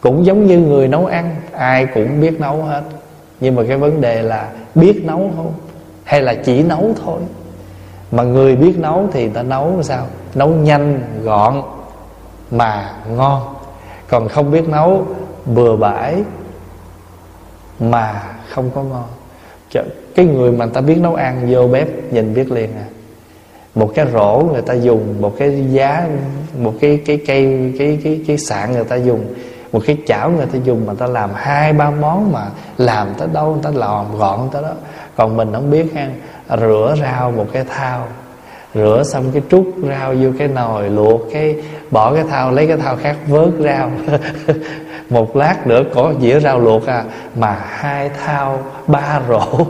[0.00, 2.82] Cũng giống như người nấu ăn ai cũng biết nấu hết.
[3.40, 5.52] Nhưng mà cái vấn đề là biết nấu không?
[6.06, 7.20] Hay là chỉ nấu thôi.
[8.10, 10.06] Mà người biết nấu thì ta nấu sao?
[10.34, 11.62] Nấu nhanh, gọn
[12.50, 13.42] mà ngon.
[14.08, 15.06] Còn không biết nấu
[15.46, 16.14] bừa bãi
[17.80, 19.04] mà không có ngon.
[20.14, 22.86] Cái người mà ta biết nấu ăn vô bếp nhìn biết liền à.
[23.74, 26.08] Một cái rổ người ta dùng, một cái giá,
[26.58, 29.34] một cái cái cây, cái cái cái sạn người ta dùng,
[29.72, 33.28] một cái chảo người ta dùng mà ta làm hai, ba món mà làm tới
[33.32, 34.72] đâu, người ta làm gọn tới đó
[35.16, 36.08] còn mình không biết ha,
[36.56, 38.06] rửa rau một cái thao
[38.76, 41.56] rửa xong cái trút rau vô cái nồi, luộc cái,
[41.90, 43.90] bỏ cái thao lấy cái thao khác vớt rau.
[45.10, 47.04] Một lát nữa có dĩa rau luộc à
[47.36, 49.46] mà hai thao ba rổ.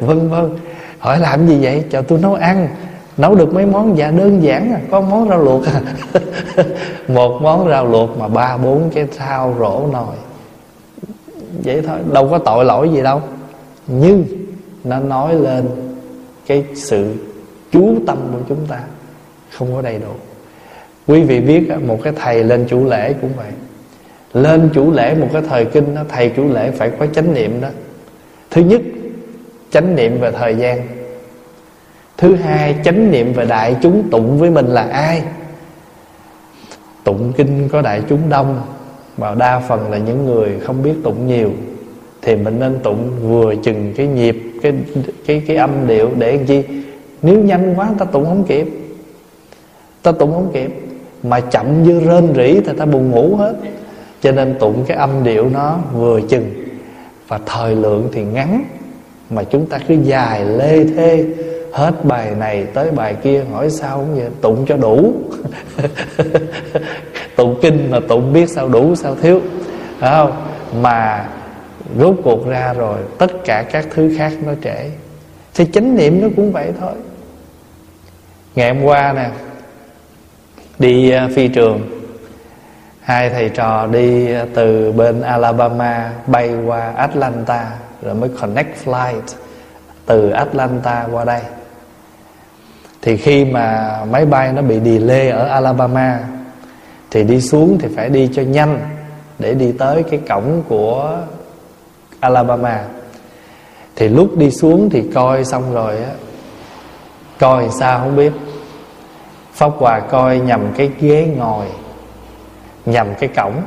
[0.00, 0.50] Vân vân.
[0.98, 1.84] Hỏi làm gì vậy?
[1.90, 2.68] Cho tôi nấu ăn.
[3.16, 3.96] Nấu được mấy món?
[3.96, 5.80] Dạ đơn giản à có món rau luộc à.
[7.08, 10.16] Một món rau luộc mà ba, bốn cái thao rổ nồi.
[11.64, 13.20] Vậy thôi, đâu có tội lỗi gì đâu
[13.86, 14.24] nhưng
[14.84, 15.64] nó nói lên
[16.46, 17.14] cái sự
[17.72, 18.80] chú tâm của chúng ta
[19.50, 20.12] không có đầy đủ.
[21.06, 23.52] Quý vị biết một cái thầy lên chủ lễ cũng vậy.
[24.32, 27.60] Lên chủ lễ một cái thời kinh đó, thầy chủ lễ phải có chánh niệm
[27.60, 27.68] đó.
[28.50, 28.80] Thứ nhất
[29.70, 30.88] chánh niệm về thời gian.
[32.18, 35.22] Thứ hai chánh niệm về đại chúng tụng với mình là ai?
[37.04, 38.60] Tụng kinh có đại chúng đông.
[39.18, 41.52] Mà đa phần là những người không biết tụng nhiều
[42.22, 44.72] thì mình nên tụng vừa chừng cái nhịp, cái
[45.26, 46.62] cái cái âm điệu để làm chi?
[47.22, 48.66] Nếu nhanh quá ta tụng không kịp.
[50.02, 50.70] Ta tụng không kịp.
[51.22, 53.54] Mà chậm như rên rỉ thì ta buồn ngủ hết.
[54.22, 56.50] Cho nên tụng cái âm điệu nó vừa chừng.
[57.28, 58.64] Và thời lượng thì ngắn.
[59.30, 61.24] Mà chúng ta cứ dài lê thê.
[61.72, 64.28] Hết bài này tới bài kia, hỏi sao không vậy?
[64.40, 65.12] Tụng cho đủ.
[67.36, 69.40] Tụng kinh mà tụng biết sao đủ, sao thiếu.
[69.98, 70.32] Phải không?
[70.82, 71.28] Mà
[71.98, 74.90] rốt cuộc ra rồi, tất cả các thứ khác nó trễ.
[75.54, 76.92] Thì chánh niệm nó cũng vậy thôi.
[78.54, 79.30] Ngày hôm qua nè,
[80.78, 81.80] đi à, phi trường.
[83.00, 87.70] Hai thầy trò đi à, từ bên Alabama bay qua Atlanta,
[88.02, 89.22] rồi mới connect flight
[90.06, 91.40] từ Atlanta qua đây.
[93.02, 96.20] Thì khi mà máy bay nó bị delay ở Alabama,
[97.10, 98.80] thì đi xuống thì phải đi cho nhanh
[99.38, 101.18] để đi tới cái cổng của
[102.22, 102.84] Alabama.
[103.96, 106.10] Thì lúc đi xuống thì coi xong rồi á
[107.38, 108.32] coi sao không biết.
[109.52, 111.66] Pháp Hòa coi nhầm cái ghế ngồi
[112.86, 113.62] Nhầm cái cổng.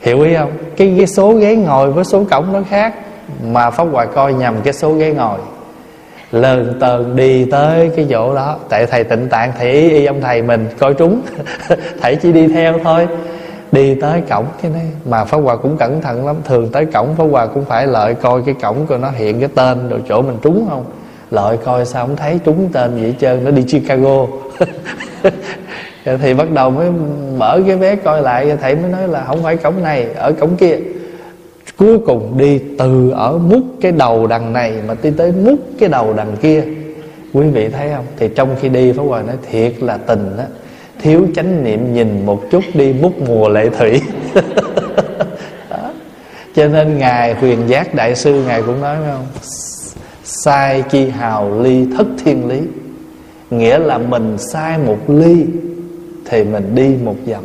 [0.00, 0.52] Hiểu ý không?
[0.76, 2.94] Cái, cái số ghế ngồi với số cổng nó khác
[3.42, 5.38] Mà Pháp Hòa coi nhầm cái số ghế ngồi.
[6.32, 8.56] Lần tờn đi tới cái chỗ đó.
[8.68, 11.20] Tại thầy tịnh tạng thầy ý, ý ông thầy mình coi trúng.
[12.00, 13.06] Thầy chỉ đi theo thôi
[13.76, 14.86] đi tới cổng cái này.
[15.04, 16.36] Mà pháp hòa cũng cẩn thận lắm.
[16.44, 19.48] Thường tới cổng pháp hòa cũng phải lợi coi cái cổng của nó hiện cái
[19.54, 20.84] tên rồi chỗ mình trúng không?
[21.30, 23.44] Lợi coi sao không thấy trúng tên gì hết trơn.
[23.44, 24.26] Nó đi chicago.
[26.22, 26.90] Thì bắt đầu mới
[27.36, 28.56] mở cái vé coi lại.
[28.60, 30.78] Thầy mới nói là không phải cổng này, ở cổng kia.
[31.76, 35.88] Cuối cùng đi từ ở mút cái đầu đằng này mà đi tới mút cái
[35.88, 36.64] đầu đằng kia.
[37.32, 38.04] Quý vị thấy không?
[38.16, 40.44] Thì trong khi đi, pháp hòa nói thiệt là tình á
[41.06, 44.02] thiếu chánh niệm nhìn một chút đi múc mùa lệ thủy.
[46.54, 49.26] Cho nên ngài huyền giác đại sư ngài cũng nói phải không?
[50.24, 52.60] Sai chi hào ly thất thiên lý.
[53.50, 55.46] Nghĩa là mình sai một ly
[56.24, 57.42] thì mình đi một dặm.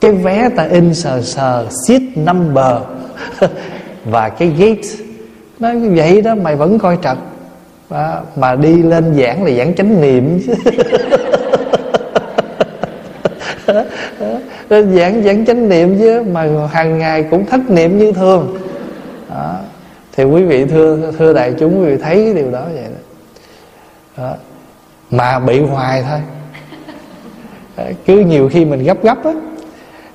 [0.00, 2.76] Cái vé ta in sờ sờ seat number.
[4.04, 4.88] Và cái gate
[5.60, 7.16] nó vậy đó mày vẫn coi trật.
[7.90, 10.40] Đó, mà đi lên giảng là giảng chánh niệm.
[10.46, 10.54] chứ
[14.68, 18.56] Ờ, giảng giảng chánh niệm chứ mà hàng ngày cũng thất niệm như thường.
[19.30, 19.56] Đó.
[20.16, 24.22] thì quý vị thưa thưa đại chúng quý vị thấy cái điều đó vậy đó,
[24.22, 24.34] đó.
[25.10, 26.18] mà bị hoài thôi.
[27.76, 29.32] Ờ, cứ nhiều khi mình gấp gấp á.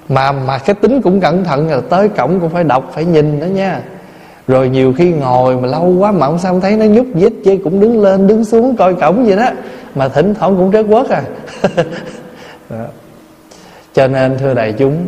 [0.09, 3.39] Mà mà cái tính cũng cẩn thận là tới cổng cũng phải đọc phải nhìn
[3.39, 3.81] đó nha.
[4.47, 7.33] Rồi nhiều khi ngồi mà lâu quá mà không sao không thấy nó nhúc nhích
[7.45, 9.49] chứ cũng đứng lên đứng xuống coi cổng vậy đó.
[9.95, 11.23] Mà thỉnh thoảng cũng rớt quất à.
[12.69, 12.85] Đó
[13.93, 15.05] cho nên, thưa đại chúng,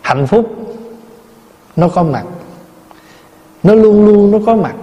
[0.00, 0.46] hạnh phúc
[1.76, 2.24] nó có mặt.
[3.62, 4.74] Nó luôn luôn nó có mặt.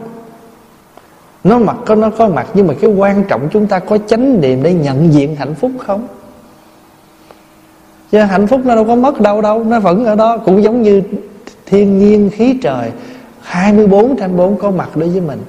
[1.43, 4.41] Nó mặt có, nó có mặt, nhưng mà cái quan trọng chúng ta có chánh
[4.41, 6.07] niệm để nhận diện hạnh phúc không?
[8.11, 10.81] Chứ hạnh phúc nó đâu có mất đâu đâu, nó vẫn ở đó, cũng giống
[10.81, 11.01] như
[11.65, 12.91] thiên nhiên, khí trời.
[13.41, 15.41] 24 trên 4 có mặt đối với mình.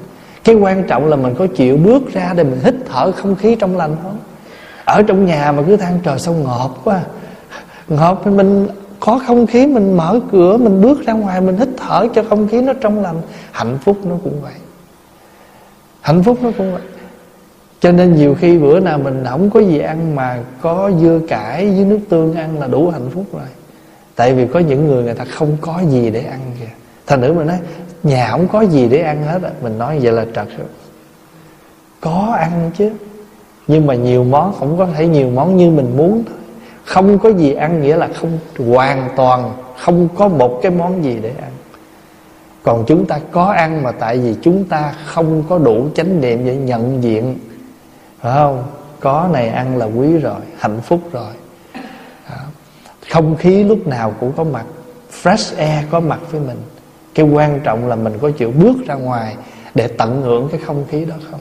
[0.45, 3.55] Cái quan trọng là mình có chịu bước ra để mình hít thở không khí
[3.55, 4.19] trong lành không?
[4.87, 7.01] Ở trong nhà mà cứ than trời sao ngợp quá.
[7.89, 8.69] Ngợp thì mình
[9.01, 12.49] có không khí, mình mở cửa, mình bước ra ngoài, mình hít thở cho không
[12.49, 13.17] khí nó trong lành.
[13.53, 14.53] Hạnh phúc nó cũng vậy.
[16.01, 16.83] Hạnh phúc nó cũng vậy.
[17.81, 21.67] Cho nên nhiều khi bữa nào mình không có gì ăn mà có dưa cải
[21.67, 23.49] với nước tương ăn là đủ hạnh phúc rồi.
[24.15, 26.71] Tại vì có những người người ta không có gì để ăn kìa.
[27.07, 27.59] Thành nữ mình nói,
[28.03, 29.51] nhà không có gì để ăn hết á.
[29.63, 30.67] Mình nói vậy là trật rồi.
[32.01, 32.91] Có ăn chứ
[33.67, 36.37] nhưng mà nhiều món cũng có thể nhiều món như mình muốn thôi.
[36.85, 38.39] Không có gì ăn nghĩa là không,
[38.71, 41.51] hoàn toàn không có một cái món gì để ăn.
[42.63, 46.47] Còn chúng ta có ăn mà tại vì chúng ta không có đủ chánh niệm
[46.47, 47.39] để nhận diện.
[48.21, 48.65] Phải không?
[49.01, 51.33] Có này ăn là quý rồi, hạnh phúc rồi.
[53.11, 54.65] Không khí lúc nào cũng có mặt.
[55.23, 56.59] Fresh air có mặt với mình.
[57.15, 59.37] Cái quan trọng là mình có chịu bước ra ngoài
[59.75, 61.41] để tận hưởng cái không khí đó không?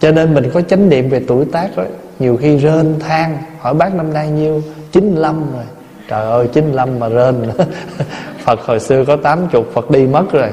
[0.00, 1.84] Cho nên mình có chánh niệm về tuổi tác đó.
[2.18, 4.62] Nhiều khi rên than, hỏi bác năm nay nhiêu?
[4.92, 5.64] 95 rồi.
[6.08, 7.50] Trời ơi 95 mà rên.
[8.44, 10.48] Phật hồi xưa có 80 Phật đi mất rồi.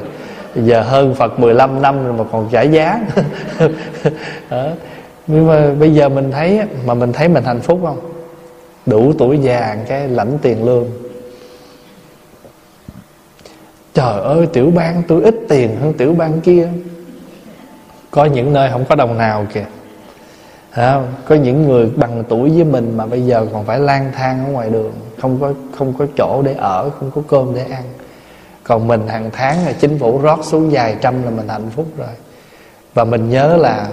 [0.55, 2.99] Giờ hơn Phật 15 năm rồi mà còn trả giá.
[4.49, 4.67] Đó.
[5.27, 7.99] nhưng mà bây giờ mình thấy mà mình thấy mình hạnh phúc không?
[8.85, 10.85] Đủ tuổi già, cái lãnh tiền lương.
[13.93, 16.69] Trời ơi, tiểu bang tôi ít tiền hơn tiểu bang kia
[18.17, 19.65] có những nơi không có đồng nào kìa.
[20.71, 24.45] À, có những người bằng tuổi với mình mà bây giờ còn phải lang thang
[24.45, 27.83] ở ngoài đường không có không có chỗ để ở không có cơm để ăn.
[28.63, 31.85] Còn mình hàng tháng là chính phủ rót xuống vài trăm là mình hạnh phúc
[31.97, 32.07] rồi.
[32.93, 33.87] Và mình nhớ là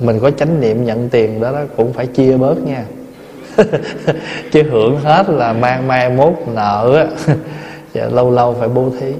[0.00, 2.84] mình có chánh niệm nhận tiền đó, đó cũng phải chia bớt nha.
[4.52, 7.34] Chứ hưởng hết là mang mai mốt nợ á.
[7.92, 9.12] Dạ, lâu lâu phải bố thí.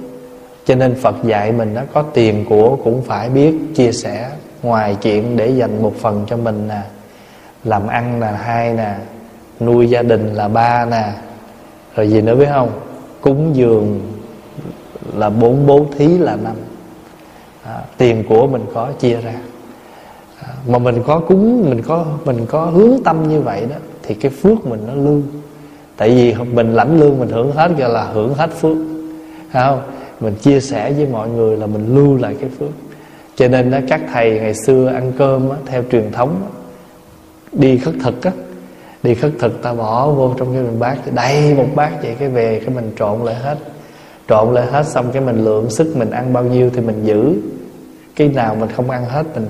[0.66, 4.28] Cho nên phật dạy mình nó có tiền của cũng phải biết chia sẻ
[4.62, 6.80] ngoài chuyện để dành một phần cho mình nè
[7.64, 8.94] làm ăn là hai nè
[9.60, 11.12] nuôi gia đình là ba nè.
[11.96, 12.70] Rồi gì nữa biết không?
[13.20, 14.12] Cúng dường
[15.14, 16.54] là bốn bố thí là năm.
[17.64, 19.34] À, tiền của mình có chia ra.
[20.42, 24.14] À, mà mình có cúng mình có mình có hướng tâm như vậy đó thì
[24.14, 25.22] cái phước mình nó lưu.
[25.96, 28.76] Tại vì mình lãnh lương mình hưởng hết gọi là hưởng hết phước.
[29.52, 29.82] Không?
[30.20, 32.70] Mình chia sẻ với mọi người là mình lưu lại cái phước
[33.38, 36.46] cho nên đó, các thầy ngày xưa ăn cơm đó, theo truyền thống đó,
[37.52, 38.32] đi khất thực á
[39.02, 42.28] đi khất thực ta bỏ vô trong cái mình bát đầy một bát vậy cái
[42.28, 43.58] về cái mình trộn lại hết.
[44.28, 47.34] Trộn lại hết xong cái mình lượng sức mình ăn bao nhiêu thì mình giữ.
[48.16, 49.46] Cái nào mình không ăn hết mình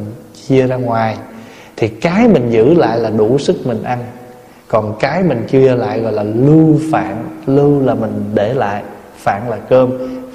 [0.46, 1.16] chia ra ngoài.
[1.77, 3.98] Thì cái mình giữ lại là đủ sức mình ăn.
[4.68, 8.83] Còn cái mình chia lại gọi là lưu phạn lưu là mình để lại
[9.16, 9.92] phạn là cơm.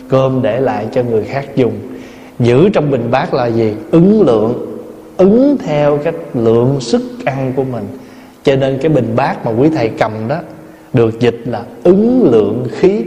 [0.09, 1.73] Cơm để lại cho người khác dùng
[2.39, 3.73] giữ trong bình bát là gì?
[3.91, 4.73] Ứng lượng
[5.17, 7.83] ứng theo cái lượng sức ăn của mình.
[8.43, 10.39] Cho nên cái bình bát mà quý thầy cầm đó
[10.93, 13.05] được dịch là ứng lượng khí.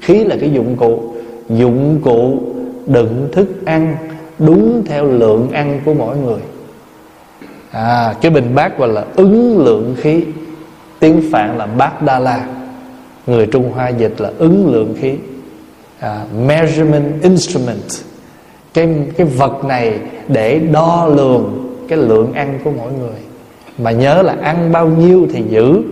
[0.00, 1.14] Khí là cái dụng cụ.
[1.48, 2.40] Dụng cụ
[2.86, 3.96] đựng thức ăn
[4.38, 6.40] đúng theo lượng ăn của mỗi người.
[7.70, 10.24] À cái bình bát gọi là ứng lượng khí.
[11.00, 12.46] Tiếng phạn là bát đa la
[13.26, 15.14] người trung hoa dịch là ứng lượng khí.
[15.98, 17.90] À, measurement instrument
[18.74, 19.98] cái cái vật này
[20.28, 23.20] để đo lường cái lượng ăn của mỗi người.
[23.78, 25.82] Mà nhớ là ăn bao nhiêu thì giữ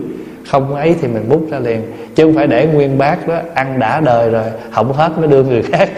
[0.49, 1.81] không ấy thì mình bút ra liền.
[2.15, 5.43] Chứ không phải để nguyên bát đó ăn đã đời rồi không hết mới đưa
[5.43, 5.89] người khác.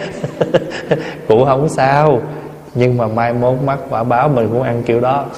[1.28, 2.20] Cũng không sao.
[2.74, 5.24] Nhưng mà mai mốt mắc quả báo mình cũng ăn kiểu đó.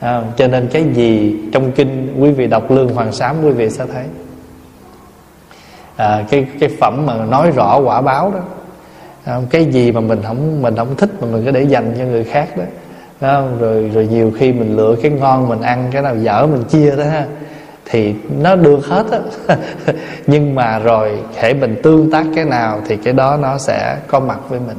[0.00, 3.70] À, cho nên cái gì trong kinh quý vị đọc lương hoàng sám quý vị
[3.70, 4.04] sẽ thấy.
[5.96, 8.40] À, cái cái phẩm mà nói rõ quả báo đó
[9.34, 9.46] không?
[9.50, 12.24] cái gì mà mình không mình không thích mà mình cứ để dành cho người
[12.24, 12.64] khác đó.
[13.20, 16.64] Đó, rồi rồi nhiều khi mình lựa cái ngon mình ăn cái nào dở mình
[16.64, 17.26] chia đó ha.
[17.84, 19.20] Thì nó được hết á.
[20.26, 24.20] Nhưng mà rồi thể mình tương tác cái nào thì cái đó nó sẽ có
[24.20, 24.76] mặt với mình.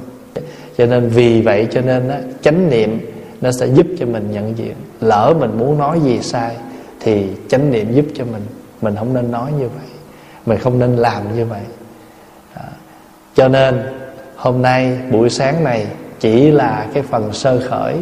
[0.77, 2.99] Cho nên vì vậy cho nên á chánh niệm
[3.41, 4.75] nó sẽ giúp cho mình nhận diện.
[5.01, 6.55] Lỡ mình muốn nói gì sai
[6.99, 8.41] thì chánh niệm giúp cho mình.
[8.81, 9.87] Mình không nên nói như vậy.
[10.45, 11.61] Mình không nên làm như vậy.
[12.53, 12.65] À,
[13.35, 13.98] cho nên
[14.39, 15.87] hôm nay buổi sáng này
[16.19, 17.95] chỉ là cái phần sơ khởi.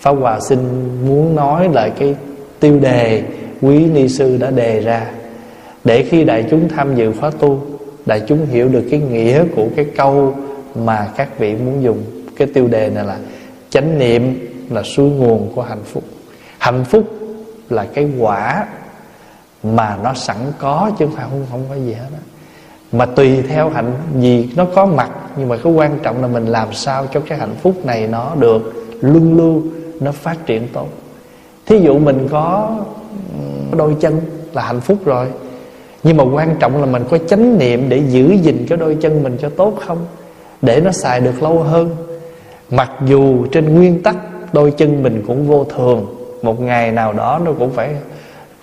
[0.00, 0.58] Pháp hòa xin
[1.06, 2.14] muốn nói lại cái
[2.60, 3.22] tiêu đề
[3.60, 5.06] quý ni sư đã đề ra.
[5.84, 7.60] Để khi đại chúng tham dự khóa tu
[8.06, 10.34] đại chúng hiểu được cái nghĩa của cái câu
[10.74, 12.02] mà các vị muốn dùng.
[12.36, 13.16] Cái tiêu đề này là
[13.70, 16.04] chánh niệm là suối nguồn của hạnh phúc.
[16.58, 17.04] Hạnh phúc
[17.70, 18.66] là cái quả
[19.62, 22.18] mà nó sẵn có chứ không phải không, không có gì hết đó.
[22.92, 26.46] mà tùy theo hạnh gì nó có mặt nhưng mà cái quan trọng là mình
[26.46, 29.62] làm sao cho cái hạnh phúc này nó được luân lưu,
[30.00, 30.88] nó phát triển tốt.
[31.66, 32.76] Thí dụ mình có
[33.76, 34.20] đôi chân
[34.52, 35.26] là hạnh phúc rồi,
[36.02, 39.22] nhưng mà quan trọng là mình có chánh niệm để giữ gìn cái đôi chân
[39.22, 39.98] mình cho tốt không?
[40.62, 41.96] Để nó xài được lâu hơn.
[42.70, 44.16] Mặc dù trên nguyên tắc
[44.52, 46.06] đôi chân mình cũng vô thường,
[46.42, 47.96] một ngày nào đó nó cũng phải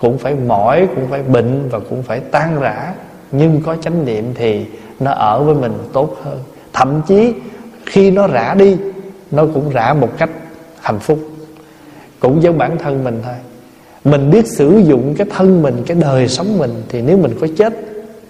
[0.00, 2.94] cũng phải mỏi, cũng phải bệnh và cũng phải tan rã.
[3.32, 4.66] Nhưng có chánh niệm thì
[5.00, 6.38] nó ở với mình tốt hơn
[6.72, 7.34] thậm chí
[7.86, 8.76] khi nó rã đi,
[9.30, 10.30] nó cũng rã một cách
[10.80, 11.18] hạnh phúc.
[12.20, 13.34] Cũng giống bản thân mình thôi.
[14.04, 17.46] Mình biết sử dụng cái thân mình, cái đời sống mình, thì nếu mình có
[17.56, 17.72] chết,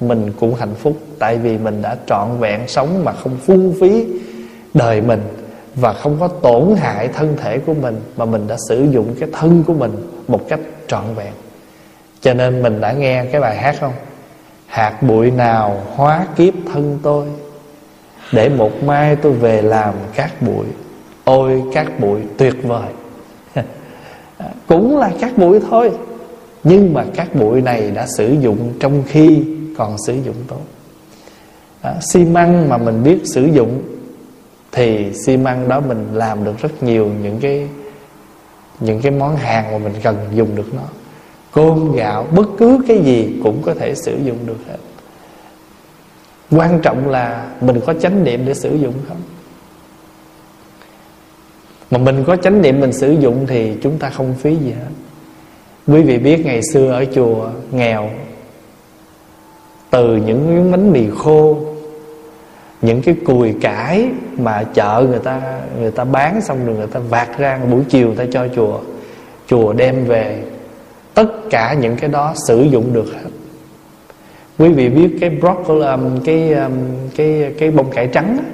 [0.01, 0.97] mình cũng hạnh phúc.
[1.19, 4.07] Tại vì mình đã trọn vẹn sống mà không phung phí
[4.75, 5.21] đời mình
[5.75, 9.29] và không có tổn hại thân thể của mình, mà mình đã sử dụng cái
[9.33, 9.93] thân của mình
[10.29, 11.33] một cách trọn vẹn.
[12.21, 13.93] Cho nên mình đã nghe cái bài hát không?
[14.67, 17.27] Hạt bụi nào hóa kiếp thân tôi?
[18.33, 20.67] Để một mai tôi về làm cát bụi
[21.25, 22.89] ôi cát bụi tuyệt vời.
[24.67, 25.91] Cũng là cát bụi thôi.
[26.65, 29.45] Nhưng mà cát bụi này đã sử dụng trong khi
[29.79, 30.61] còn sử dụng tốt.
[31.81, 33.83] À, xi măng mà mình biết sử dụng
[34.73, 37.69] thì xi măng đó mình làm được rất nhiều những cái
[38.81, 40.83] những cái món hàng mà mình cần dùng được nó.
[41.53, 44.77] Cơm gạo bất cứ cái gì cũng có thể sử dụng được hết
[46.57, 49.23] quan trọng là mình có chánh niệm để sử dụng không?
[51.91, 54.91] Mà mình có chánh niệm mình sử dụng thì chúng ta không phí gì hết.
[55.87, 58.11] Quý vị biết ngày xưa ở chùa nghèo,
[59.91, 61.59] từ những miếng bánh mì khô,
[62.83, 67.01] những cái cùi cải mà chợ người ta người ta bán xong rồi người ta
[67.01, 68.81] vạt ra buổi chiều người ta cho chùa
[69.47, 70.43] chùa đem về.
[71.15, 73.31] Tất cả những cái đó sử dụng được hết
[74.59, 76.73] quý vị biết cái broccoli um, cái um,
[77.17, 78.45] cái cái bông cải trắng đó,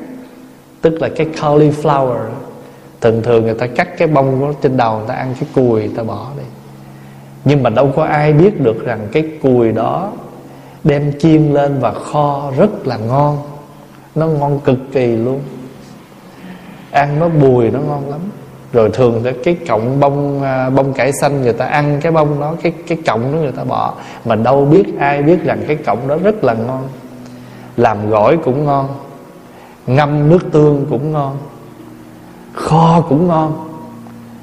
[0.81, 2.19] tức là cái cauliflower
[3.01, 5.81] thường thường người ta cắt cái bông đó trên đầu người ta ăn cái cùi
[5.81, 6.45] người ta bỏ đi.
[7.45, 10.13] Nhưng mà đâu có ai biết được rằng cái cùi đó
[10.85, 13.39] đem chiên lên và kho rất là ngon.
[14.15, 15.41] Nó ngon cực kỳ luôn.
[16.91, 18.21] Ăn nó bùi nó ngon lắm
[18.73, 22.55] rồi thường cái cọng bông à, bông cải xanh người ta ăn cái bông đó,
[22.63, 23.95] cái cái cọng đó người ta bỏ.
[24.25, 26.89] Mà đâu biết ai biết rằng cái cọng đó rất là ngon.
[27.77, 28.89] Làm gỏi cũng ngon,
[29.87, 31.39] ngâm nước tương cũng ngon,
[32.53, 33.65] kho cũng ngon.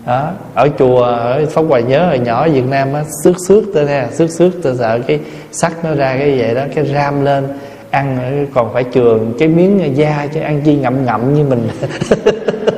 [0.05, 0.31] Đó.
[0.53, 3.85] ở chùa, ở pháp hoài nhớ hồi nhỏ ở việt nam á, xước xước tôi
[3.85, 5.19] nè, xước xước tôi sợ cái
[5.51, 7.47] sắt nó ra cái vậy đó, cái ram lên,
[7.89, 11.67] ăn còn phải trường cái miếng da chứ ăn chi ngậm ngậm như mình.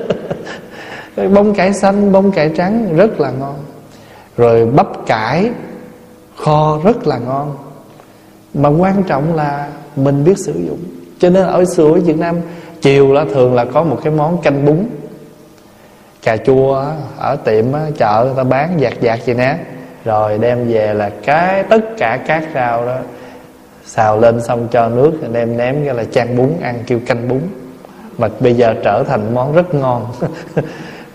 [1.17, 3.55] bông cải xanh, bông cải trắng rất là ngon.
[4.37, 5.49] Rồi bắp cải,
[6.35, 7.57] kho rất là ngon.
[8.53, 10.79] Mà quan trọng là mình biết sử dụng.
[11.19, 12.35] Cho nên ở xưa ở Việt Nam,
[12.81, 14.77] chiều là thường là có một cái món canh bún.
[16.23, 16.85] Cà chua
[17.17, 17.65] ở tiệm
[17.97, 19.57] chợ người ta bán dạt dạt gì nè.
[20.05, 22.97] Rồi đem về là cái, tất cả các rau đó,
[23.85, 27.39] xào lên xong cho nước đem ném cái là chan bún, ăn kêu canh bún.
[28.17, 30.05] Mà bây giờ trở thành món rất ngon.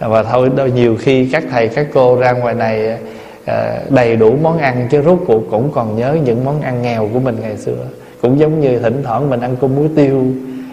[0.03, 2.99] À, và thôi đâu nhiều khi các thầy các cô ra ngoài này à,
[3.45, 7.09] à, đầy đủ món ăn chứ rốt cuộc cũng còn nhớ những món ăn nghèo
[7.13, 7.87] của mình ngày xưa.
[8.23, 10.25] Cũng giống như thỉnh thoảng mình ăn cơm muối tiêu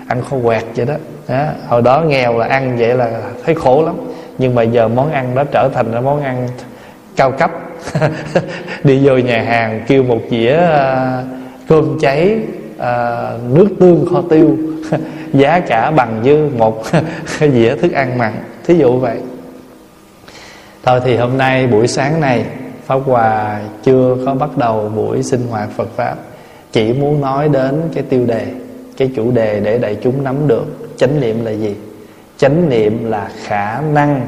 [0.08, 0.94] ăn kho quẹt vậy đó.
[1.28, 3.96] đó hồi đó nghèo là ăn vậy là thấy khổ lắm.
[4.38, 6.48] Nhưng mà giờ món ăn đó trở thành là món ăn
[7.16, 7.52] cao cấp.
[8.84, 11.26] Đi vô nhà hàng kêu một dĩa uh,
[11.68, 12.38] cơm cháy
[12.78, 12.84] uh,
[13.54, 14.58] nước tương kho tiêu.
[15.34, 16.84] Giá cả bằng như một
[17.40, 18.34] dĩa thức ăn mặn
[18.70, 19.18] thí dụ vậy.
[20.84, 22.46] Thôi thì hôm nay buổi sáng này
[22.86, 26.16] pháp hòa chưa có bắt đầu buổi sinh hoạt phật pháp.
[26.72, 28.48] Chỉ muốn nói đến cái tiêu đề,
[28.98, 30.66] cái chủ đề để đại chúng nắm được.
[30.98, 31.76] Chánh niệm là gì?
[32.38, 34.26] Chánh niệm là khả năng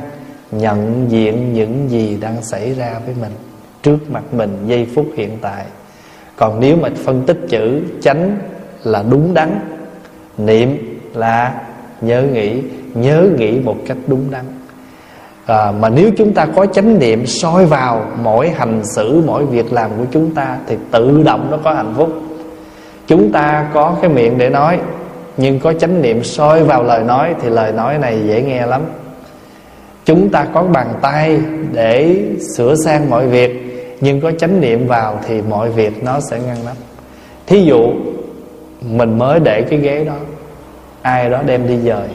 [0.52, 3.32] nhận diện những gì đang xảy ra với mình
[3.84, 5.66] trước mặt mình giây phút hiện tại.
[6.36, 8.38] Còn nếu mà phân tích chữ chánh
[8.84, 9.60] là đúng đắn,
[10.38, 11.62] niệm là
[12.02, 12.62] nhớ nghĩ
[12.94, 14.46] nhớ nghĩ một cách đúng đắn.
[15.46, 19.74] À, mà nếu chúng ta có chánh niệm soi vào mỗi hành xử mỗi việc
[19.74, 22.10] làm của chúng ta thì tự động nó có hạnh phúc.
[23.08, 24.80] Chúng ta có cái miệng để nói
[25.38, 28.82] nhưng có chánh niệm soi vào lời nói thì lời nói này dễ nghe lắm.
[30.06, 31.40] Chúng ta có bàn tay
[31.72, 32.26] để
[32.56, 33.52] sửa sang mọi việc
[34.02, 36.76] nhưng có chánh niệm vào thì mọi việc nó sẽ ngăn nắp.
[37.48, 37.94] Thí dụ
[38.90, 40.16] mình mới để cái ghế đó
[41.02, 42.08] ai đó đem đi dời.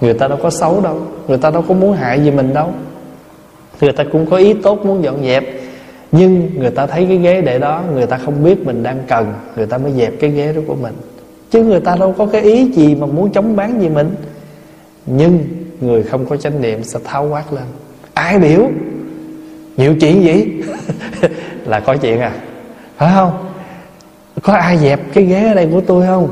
[0.00, 0.98] Người ta đâu có xấu đâu.
[1.28, 2.72] Người ta đâu có muốn hại gì mình đâu.
[3.80, 5.44] Người ta cũng có ý tốt muốn dọn dẹp.
[6.12, 9.34] Nhưng người ta thấy cái ghế để đó, người ta không biết mình đang cần,
[9.56, 10.94] người ta mới dẹp cái ghế đó của mình.
[11.50, 14.14] Chứ người ta đâu có cái ý gì mà muốn chống bán gì mình.
[15.06, 15.38] Nhưng
[15.80, 17.64] người không có chánh niệm sẽ tháo quát lên.
[18.14, 18.70] Ai biểu?
[19.76, 20.62] Nhiều chuyện gì
[21.66, 22.32] là có chuyện à?
[22.96, 23.32] Phải không?
[24.42, 26.28] Có ai dẹp cái ghế ở đây của tôi không?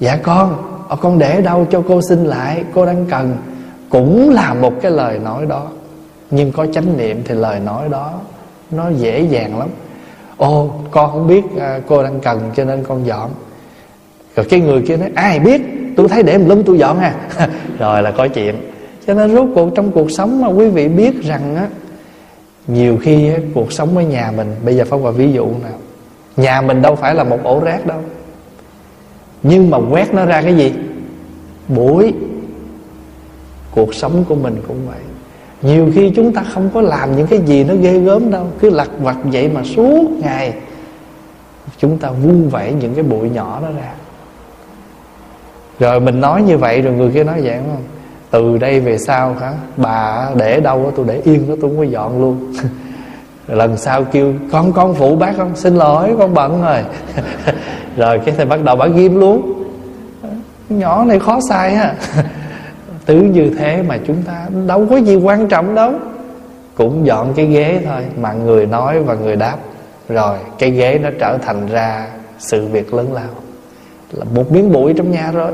[0.00, 3.36] Dạ con ở con để đâu cho cô xin lại cô đang cần.
[3.90, 5.66] Cũng là một cái lời nói đó.
[6.30, 8.12] Nhưng có chánh niệm thì lời nói đó
[8.70, 9.68] nó dễ dàng lắm.
[10.36, 13.30] Ô con không biết à, cô đang cần cho nên con dọn.
[14.36, 15.62] Rồi cái người kia nói ai biết?
[15.96, 17.14] Tôi thấy để lum tôi dọn à.
[17.78, 18.54] Rồi là có chuyện.
[19.06, 21.68] Cho nên rốt cuộc trong cuộc sống mà quý vị biết rằng á
[22.66, 25.78] nhiều khi á, cuộc sống ở nhà mình bây giờ phải qua ví dụ nào
[26.36, 27.98] nhà mình đâu phải là một ổ rác đâu
[29.42, 30.72] nhưng mà quét nó ra cái gì?
[31.68, 32.14] Bụi.
[33.70, 35.00] Cuộc sống của mình cũng vậy.
[35.62, 38.46] Nhiều khi chúng ta không có làm những cái gì nó ghê gớm đâu.
[38.60, 40.54] Cứ lặt vặt vậy mà suốt ngày,
[41.78, 43.92] chúng ta vung vẩy những cái bụi nhỏ đó ra.
[45.78, 47.82] Rồi mình nói như vậy rồi người kia nói vậy không?
[48.30, 49.52] Từ đây về sau hả?
[49.76, 52.54] Bà để đâu tôi để yên đó, tôi không có dọn luôn.
[53.48, 55.56] Lần sau kêu, con con phụ bác không?
[55.56, 56.78] Xin lỗi, con bận rồi.
[57.96, 59.64] rồi cái thầy bắt đầu bà ghim luôn.
[60.68, 61.94] Nhỏ này khó sai ha.
[63.06, 65.92] Tứ như thế mà chúng ta đâu có gì quan trọng đâu.
[66.74, 69.56] Cũng dọn cái ghế thôi mà người nói và người đáp.
[70.08, 72.06] Rồi cái ghế nó trở thành ra
[72.38, 73.28] sự việc lớn lao.
[74.12, 75.52] Là một miếng bụi trong nhà rồi.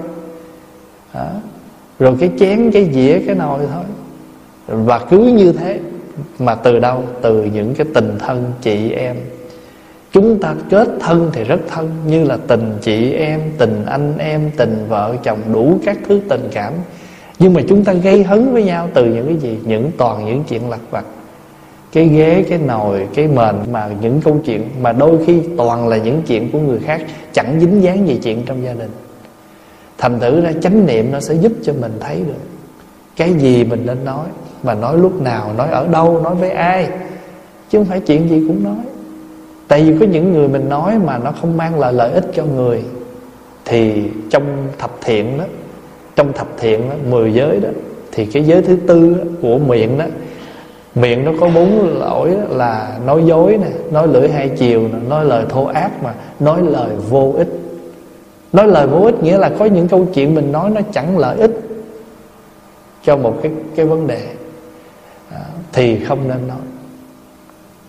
[1.15, 1.27] Đó.
[1.99, 3.85] rồi cái chén cái dĩa cái nồi thôi.
[4.67, 5.81] Và cứ như thế
[6.39, 7.03] mà từ đâu?
[7.23, 9.17] Từ những cái tình thân chị em
[10.21, 14.51] chúng ta kết thân thì rất thân, như là tình chị em, tình anh em,
[14.57, 16.73] tình vợ, chồng, đủ các thứ tình cảm.
[17.39, 19.59] Nhưng mà chúng ta gây hấn với nhau từ những cái gì?
[19.65, 21.05] Những toàn những chuyện lặt vặt.
[21.93, 25.97] Cái ghế, cái nồi, cái mền mà những câu chuyện mà đôi khi toàn là
[25.97, 27.01] những chuyện của người khác,
[27.33, 28.91] chẳng dính dáng gì chuyện trong gia đình.
[29.99, 32.43] Thành thử ra chánh niệm nó sẽ giúp cho mình thấy được
[33.17, 34.27] cái gì mình nên nói,
[34.63, 36.89] và nói lúc nào, nói ở đâu, nói với ai.
[37.71, 38.88] Chứ không phải chuyện gì cũng nói
[39.69, 42.45] tại vì có những người mình nói mà nó không mang lại lợi ích cho
[42.45, 42.83] người
[43.65, 44.43] thì trong
[44.79, 45.45] thập thiện đó
[46.17, 47.69] trong thập thiện đó, mười giới đó
[48.13, 50.05] thì cái giới thứ tư đó, của miệng đó
[50.95, 54.99] miệng nó có bốn lỗi đó, là nói dối nè nói lưỡi hai chiều nè
[55.09, 57.49] nói lời thô ác mà nói lời vô ích.
[58.53, 61.39] Nói lời vô ích nghĩa là có những câu chuyện mình nói nó chẳng lợi
[61.39, 61.61] ích
[63.05, 64.21] cho một cái cái vấn đề.
[65.33, 65.41] À,
[65.73, 66.59] thì không nên nói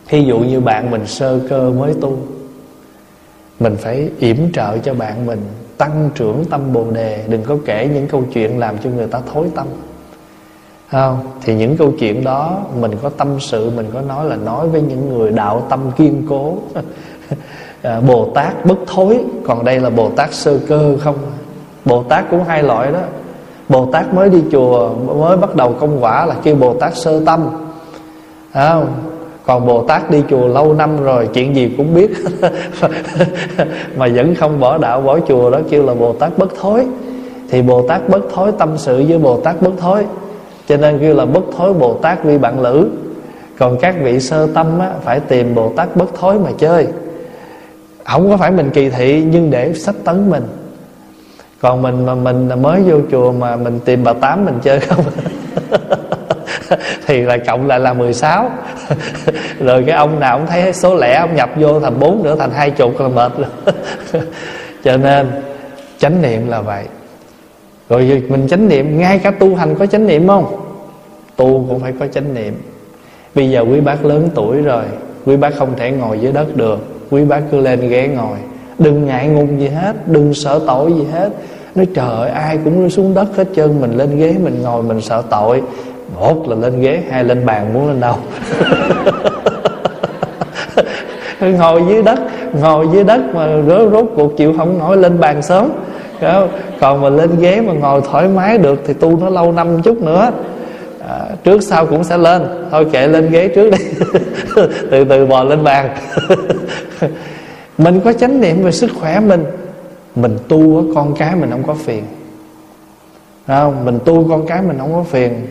[0.10, 2.18] thí dụ như bạn mình sơ cơ mới tu
[3.60, 5.40] mình phải yểm trợ cho bạn mình
[5.78, 7.24] tăng trưởng tâm bồ đề.
[7.28, 9.68] Đừng có kể những câu chuyện làm cho người ta thối tâm.
[10.92, 11.20] Không?
[11.44, 14.82] Thì những câu chuyện đó mình có tâm sự mình có nói là nói với
[14.82, 16.58] những người đạo tâm kiên cố.
[17.82, 19.20] À, bồ tát bất thối.
[19.46, 21.16] Còn đây là bồ tát sơ cơ không?
[21.86, 23.00] Bồ tát cũng hai loại đó.
[23.70, 27.26] Bồ tát mới đi chùa mới bắt đầu công quả là kêu bồ tát sơ
[27.26, 27.50] tâm.
[28.54, 29.09] Không?
[29.50, 32.12] Còn bồ tát đi chùa lâu năm rồi chuyện gì cũng biết.
[33.98, 36.86] Mà vẫn không bỏ đạo bỏ chùa đó kêu là bồ tát bất thối.
[37.50, 40.06] Thì bồ tát bất thối tâm sự với bồ tát bất thối.
[40.68, 42.88] Cho nên kêu là bất thối bồ tát vi bạn lữ.
[43.58, 46.88] Còn các vị sơ tâm á, phải tìm bồ tát bất thối mà chơi.
[48.04, 50.44] Không có phải mình kỳ thị nhưng để sách tấn mình.
[51.62, 55.06] Còn mình mà mình mới vô chùa mà mình tìm bà tám mình chơi không?
[57.08, 58.50] thì là cộng lại là 16
[59.60, 62.52] rồi cái ông nào cũng thấy số lẻ, ông nhập vô thành bốn nữa, thành
[62.52, 63.82] hai chục là mệt rồi
[64.84, 65.28] cho nên,
[66.00, 66.84] chánh niệm là vậy.
[67.90, 70.46] Rồi mình chánh niệm, ngay cả tu hành có chánh niệm không?
[71.36, 72.54] Tu cũng phải có chánh niệm.
[73.36, 74.84] Bây giờ quý bác lớn tuổi rồi,
[75.26, 76.80] quý bác không thể ngồi dưới đất được.
[77.10, 78.38] Quý bác cứ lên ghế ngồi.
[78.80, 81.30] Đừng ngại ngùng gì hết, đừng sợ tội gì hết.
[81.76, 85.02] Nói trời ơi, ai cũng xuống đất hết trơn, mình lên ghế mình ngồi mình
[85.02, 85.62] sợ tội
[86.16, 88.16] một là lên ghế hai lên bàn muốn lên đâu?
[91.42, 92.20] Ngồi dưới đất
[92.54, 95.72] ngồi dưới đất mà rốt, rốt cuộc chịu không nổi lên bàn sớm.
[96.80, 100.02] Còn mà lên ghế mà ngồi thoải mái được thì tu nó lâu năm chút
[100.02, 100.32] nữa.
[101.08, 102.68] À, trước sau cũng sẽ lên.
[102.72, 103.78] Thôi kệ lên ghế trước đi.
[104.92, 105.90] Từ từ bò lên bàn.
[107.78, 109.46] Mình có chánh niệm về sức khỏe mình.
[110.16, 112.04] Mình tu con cái mình không có phiền.
[113.48, 113.86] Không?
[113.86, 115.48] mình tu con cái mình không có phiền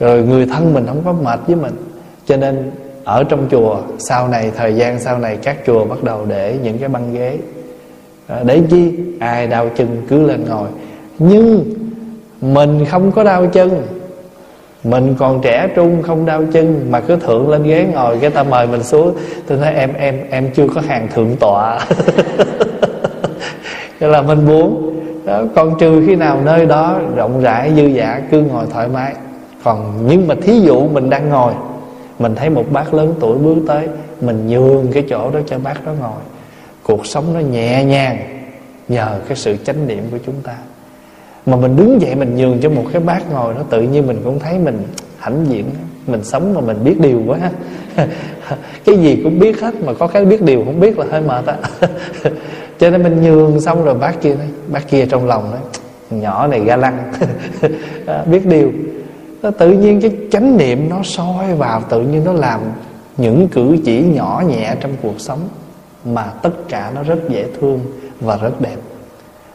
[0.00, 1.72] rồi người thân mình không có mệt với mình.
[2.26, 2.70] Cho nên
[3.04, 6.78] ở trong chùa sau này thời gian sau này các chùa bắt đầu để những
[6.78, 7.38] cái băng ghế.
[8.26, 10.68] À, để chi ai đau chân cứ lên ngồi.
[11.18, 11.64] Nhưng
[12.40, 13.82] mình không có đau chân.
[14.84, 18.42] Mình còn trẻ trung không đau chân mà cứ thượng lên ghế ngồi cái ta
[18.42, 19.14] mời mình xuống.
[19.46, 21.78] Tôi nói em em em chưa có hàng thượng tọa.
[24.00, 28.20] Thế là mình muốn đó, còn trừ khi nào nơi đó rộng rãi dư dả
[28.30, 29.14] cứ ngồi thoải mái
[29.64, 31.52] còn nhưng mà thí dụ mình đang ngồi,
[32.18, 33.88] mình thấy một bác lớn tuổi bước tới,
[34.20, 36.20] mình nhường cái chỗ đó cho bác đó ngồi.
[36.82, 38.18] Cuộc sống nó nhẹ nhàng
[38.88, 40.56] nhờ cái sự chánh niệm của chúng ta.
[41.46, 44.20] Mà mình đứng dậy mình nhường cho một cái bác ngồi đó, tự nhiên mình
[44.24, 44.82] cũng thấy mình
[45.18, 45.64] hãnh diện.
[46.06, 47.38] Mình sống mà mình biết điều quá.
[48.84, 51.46] Cái gì cũng biết hết, mà có cái biết điều không biết là hơi mệt
[51.46, 51.56] á.
[52.78, 55.60] Cho nên mình nhường xong rồi bác kia nói, bác kia trong lòng nói,
[56.10, 57.12] nhỏ này ga lăng.
[58.06, 58.72] À, biết điều
[59.42, 62.60] nó tự nhiên cái chánh niệm nó soi vào, tự nhiên nó làm
[63.16, 65.38] những cử chỉ nhỏ nhẹ trong cuộc sống
[66.04, 67.80] mà tất cả nó rất dễ thương
[68.20, 68.76] và rất đẹp.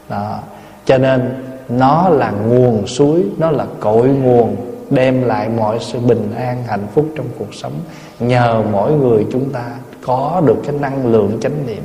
[0.08, 0.38] Đó.
[0.84, 4.56] cho nên nó là nguồn suối, nó là cội nguồn
[4.90, 7.72] đem lại mọi sự bình an, hạnh phúc trong cuộc sống.
[8.20, 9.64] Nhờ mỗi người chúng ta
[10.06, 11.82] có được cái năng lượng chánh niệm.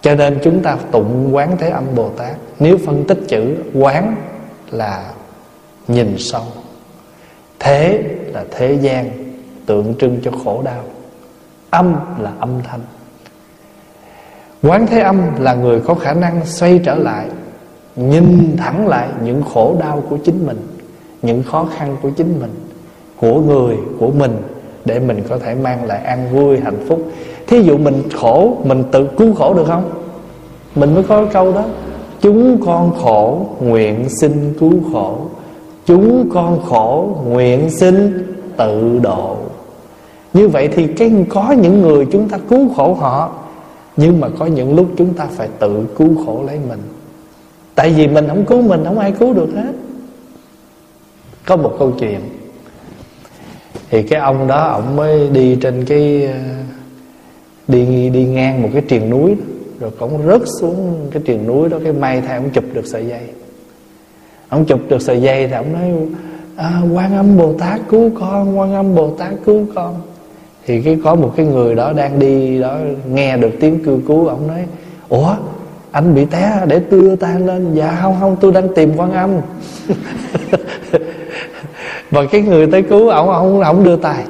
[0.00, 2.36] Cho nên chúng ta tụng quán thế âm bồ tát.
[2.58, 4.16] Nếu phân tích chữ quán
[4.70, 5.04] là
[5.88, 6.42] nhìn sâu.
[7.58, 9.10] Thế là thế gian
[9.66, 10.82] tượng trưng cho khổ đau.
[11.70, 12.80] Âm là âm thanh.
[14.62, 17.26] Quán thế âm là người có khả năng xoay trở lại,
[17.96, 20.66] nhìn thẳng lại những khổ đau của chính mình,
[21.22, 22.50] những khó khăn của chính mình,
[23.16, 24.36] của người, của mình,
[24.84, 27.12] để mình có thể mang lại an vui, hạnh phúc.
[27.46, 29.90] Thí dụ mình khổ, mình tự cứu khổ được không?
[30.74, 31.64] Mình mới có câu đó.
[32.20, 35.27] Chúng con khổ nguyện xin cứu khổ
[35.88, 38.24] chúng con khổ nguyện xin
[38.56, 39.36] tự độ.
[40.32, 43.32] Như vậy thì cái có những người chúng ta cứu khổ họ
[43.96, 46.78] nhưng mà có những lúc chúng ta phải tự cứu khổ lấy mình.
[47.74, 49.72] Tại vì mình không cứu mình không ai cứu được hết.
[51.46, 52.20] Có một câu chuyện.
[53.90, 56.38] Thì cái ông đó ông mới đi trên cái ờ,
[57.68, 59.44] đi đi ngang một cái triền núi đó,
[59.80, 63.06] rồi cũng rớt xuống cái triền núi đó cái may thay ông chụp được sợi
[63.06, 63.20] dây
[64.48, 65.92] ông chụp được sợi dây thì ông nói
[66.56, 69.94] à, quan âm bồ tát cứu con quan âm bồ tát cứu con.
[70.66, 72.76] Thì cái có một cái người đó đang đi đó
[73.08, 74.64] nghe được tiếng kêu cứu ông nói
[75.08, 75.34] ủa
[75.92, 77.74] anh bị té để tôi đưa tay lên.
[77.74, 79.30] Dạ không không tôi đang tìm quan âm.
[82.10, 84.24] Và cái người tới cứu ông ông ông đưa tay.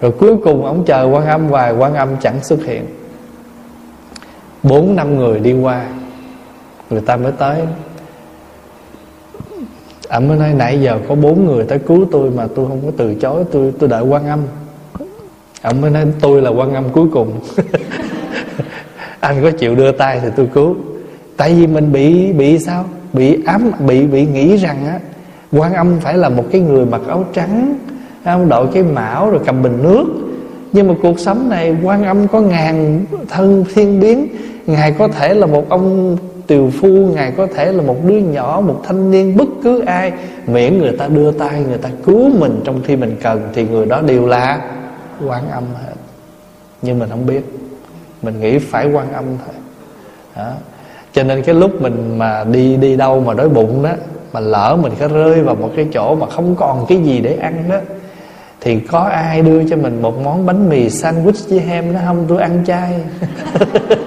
[0.00, 2.86] Rồi cuối cùng ông chờ quan âm hoài quan âm chẳng xuất hiện.
[4.62, 5.86] Bốn năm người đi qua
[6.90, 7.56] người ta mới tới
[10.10, 12.92] ông mới nói nãy giờ có bốn người tới cứu tôi mà tôi không có
[12.96, 14.40] từ chối, tôi tôi đợi quan âm.
[15.62, 17.40] Ông mới nói tôi là quan âm cuối cùng.
[19.20, 20.76] Anh có chịu đưa tay thì tôi cứu.
[21.36, 22.84] Tại vì mình bị bị sao?
[23.12, 24.98] Bị ám, bị bị nghĩ rằng á,
[25.52, 27.78] quan âm phải là một cái người mặc áo trắng
[28.24, 30.04] ông đội cái mão rồi cầm bình nước.
[30.72, 34.28] Nhưng mà cuộc sống này quan âm có ngàn thân thiên biến,
[34.66, 36.16] ngài có thể là một ông
[36.50, 40.12] tiều phu, ngài có thể là một đứa nhỏ, một thanh niên bất cứ ai,
[40.46, 43.86] miễn người ta đưa tay, người ta cứu mình trong khi mình cần, thì người
[43.86, 44.60] đó đều là
[45.26, 45.94] quan âm hết.
[46.82, 47.40] Nhưng mình không biết.
[48.22, 49.54] Mình nghĩ phải quan âm thôi.
[50.36, 50.52] Đó.
[51.12, 53.90] cho nên cái lúc mình mà đi đi đâu mà đói bụng đó,
[54.32, 57.36] mà lỡ mình có rơi vào một cái chỗ mà không còn cái gì để
[57.36, 57.76] ăn đó,
[58.60, 62.24] thì có ai đưa cho mình một món bánh mì sandwich với hem nó không?
[62.28, 63.00] Tôi ăn chay.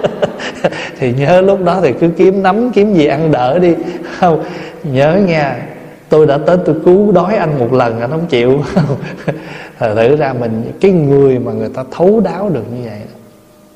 [0.98, 3.74] thì nhớ lúc đó thì cứ kiếm nấm kiếm gì ăn đỡ đi.
[4.18, 4.44] Không,
[4.84, 5.66] nhớ nha,
[6.08, 8.62] tôi đã tới tôi cứu đói anh một lần, anh không chịu.
[9.78, 13.00] Thật thử ra mình, cái người mà người ta thấu đáo được như vậy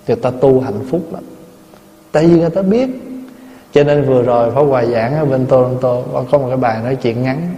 [0.09, 1.22] người ta tu hạnh phúc lắm.
[2.12, 2.89] Tại vì người ta biết.
[3.72, 6.97] Cho nên vừa rồi Pháp Hòa giảng ở bên Toronto Có một cái bài nói
[6.97, 7.49] chuyện ngắn.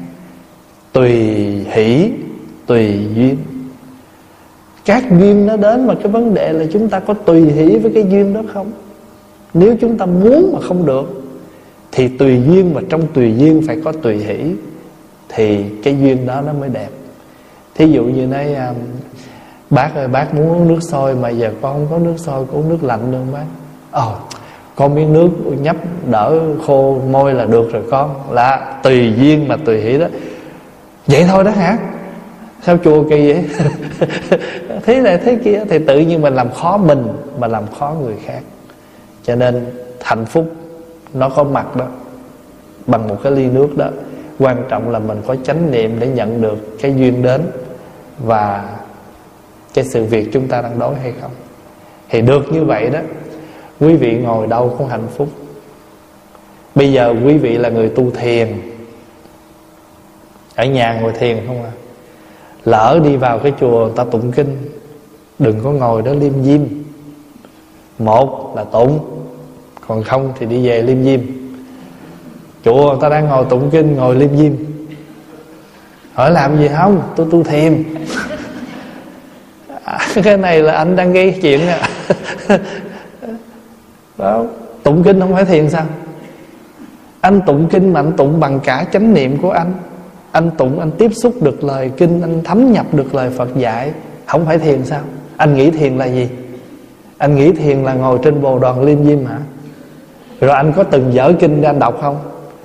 [0.92, 1.12] Tùy
[1.70, 2.10] hỷ,
[2.66, 3.36] tùy duyên.
[4.84, 7.92] Các duyên nó đến mà cái vấn đề là chúng ta có tùy hỷ với
[7.94, 8.72] cái duyên đó không?
[9.54, 11.20] Nếu chúng ta muốn mà không được
[11.92, 14.54] thì tùy duyên mà trong tùy duyên phải có tùy hỷ
[15.28, 16.88] thì cái duyên đó nó mới đẹp.
[17.74, 18.72] Thí dụ như nói à,
[19.70, 22.56] bác ơi bác muốn uống nước sôi mà giờ con không có nước sôi con
[22.56, 23.44] uống nước lạnh được bác?
[23.90, 24.16] Ồ oh,
[24.76, 25.28] con miếng nước
[25.60, 25.76] nhấp
[26.10, 28.14] đỡ khô môi là được rồi con.
[28.30, 30.06] Là tùy duyên mà tùy hỷ đó.
[31.06, 31.78] Vậy thôi đó hả?
[32.62, 33.44] Sao chùa kỳ vậy?
[34.84, 38.16] Thế này thế kia thì tự nhiên mình làm khó mình mà làm khó người
[38.24, 38.40] khác
[39.30, 39.66] cho nên
[40.00, 40.52] hạnh phúc
[41.14, 41.86] nó có mặt đó,
[42.86, 43.88] bằng một cái ly nước đó.
[44.38, 47.40] Quan trọng là mình có chánh niệm để nhận được cái duyên đến
[48.18, 48.76] và
[49.74, 51.30] cái sự việc chúng ta đang đối hay không.
[52.08, 52.98] Thì được như vậy đó,
[53.80, 55.28] quý vị ngồi đâu cũng hạnh phúc.
[56.74, 58.48] Bây giờ quý vị là người tu thiền.
[60.56, 61.72] Ở nhà ngồi thiền không à?
[62.64, 64.56] Lỡ đi vào cái chùa ta tụng kinh.
[65.38, 66.60] Đừng có ngồi đó liêm diêm.
[67.98, 69.19] Một là tụng
[69.90, 71.20] còn không thì đi về liêm diêm.
[72.64, 74.52] Chùa ta đang ngồi tụng kinh, ngồi liêm diêm.
[76.12, 77.02] Hỏi làm gì không?
[77.16, 77.84] Tôi tu thiền.
[79.84, 81.88] À, cái này là anh đang gây chuyện à.
[84.18, 84.44] Đó,
[84.82, 85.84] tụng kinh không phải thiền sao?
[87.20, 89.72] Anh tụng kinh mà anh tụng bằng cả chánh niệm của anh.
[90.32, 93.92] Anh tụng, anh tiếp xúc được lời kinh, anh thấm nhập được lời phật dạy,
[94.26, 95.00] không phải thiền sao?
[95.36, 96.28] Anh nghĩ thiền là gì?
[97.18, 99.38] Anh nghĩ thiền là ngồi trên bồ đoàn liêm diêm hả?
[100.40, 102.18] Rồi anh có từng dở kinh ra anh đọc không?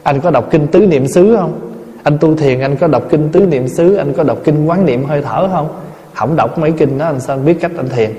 [0.04, 1.60] Anh có đọc kinh tứ niệm xứ không?
[2.04, 4.86] Anh tu thiền, anh có đọc kinh tứ niệm xứ, anh có đọc kinh quán
[4.86, 5.68] niệm hơi thở không?
[6.14, 8.12] Không đọc mấy kinh đó, anh sao biết cách anh thiền?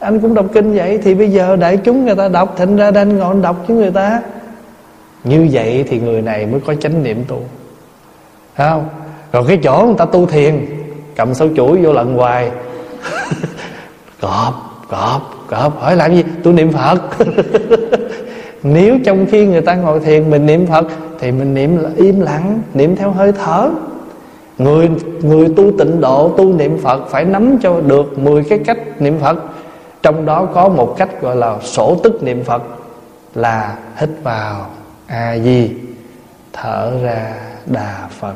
[0.00, 2.90] Anh cũng đọc kinh vậy, thì bây giờ đại chúng người ta đọc, thành ra
[2.90, 4.22] đang ngồi đọc với người ta.
[5.24, 7.42] Như vậy thì người này mới có chánh niệm tu.
[8.56, 8.88] Thấy không?
[9.32, 10.66] Rồi cái chỗ người ta tu thiền,
[11.16, 12.50] cầm sâu chuỗi vô lần hoài.
[14.20, 14.54] Cọp
[14.88, 15.80] cọp cọp.
[15.80, 16.24] Hỏi làm gì?
[16.42, 17.00] Tu niệm phật.
[18.62, 20.86] nếu trong khi người ta ngồi thiền mình niệm phật,
[21.18, 23.70] thì mình niệm là im lặng, niệm theo hơi thở.
[24.58, 24.90] Người
[25.22, 29.18] người tu tịnh độ, tu niệm phật phải nắm cho được 10 cái cách niệm
[29.20, 29.38] phật.
[30.02, 32.62] Trong đó có một cách gọi là sổ tức niệm phật,
[33.34, 34.66] là hít vào,
[35.06, 35.70] a di,
[36.52, 37.34] thở ra,
[37.66, 38.34] đà phật.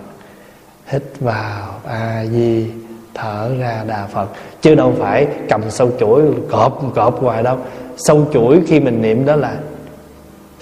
[0.86, 2.66] Hít vào, a di,
[3.14, 4.26] thở ra, đà phật.
[4.60, 7.56] Chứ đâu phải cầm sâu chuỗi cọp cọp hoài đâu.
[7.96, 9.56] Sâu chuỗi khi mình niệm đó là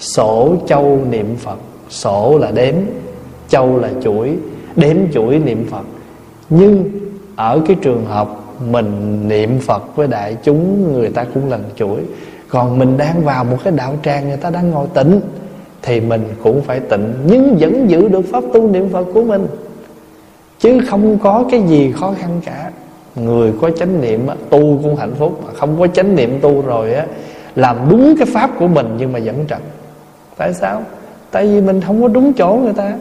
[0.03, 1.57] sổ châu niệm phật.
[1.89, 2.75] Sổ là đếm,
[3.47, 4.37] châu là chuỗi.
[4.75, 5.85] Đếm chuỗi niệm phật.
[6.49, 6.91] Nhưng
[7.35, 8.29] ở cái trường hợp
[8.69, 11.99] mình niệm phật với đại chúng, người ta cũng lần chuỗi.
[12.47, 15.21] Còn mình đang vào một cái đạo tràng người ta đang ngồi tịnh,
[15.81, 17.13] thì mình cũng phải tịnh.
[17.27, 19.47] Nhưng vẫn giữ được pháp tu niệm phật của mình.
[20.59, 22.71] Chứ không có cái gì khó khăn cả.
[23.15, 25.41] Người có chánh niệm tu cũng hạnh phúc.
[25.45, 27.05] Mà không có chánh niệm tu rồi á,
[27.55, 29.59] làm đúng cái pháp của mình nhưng mà vẫn trật
[30.37, 30.83] tại sao?
[31.31, 32.93] Tại vì mình không có đúng chỗ người ta.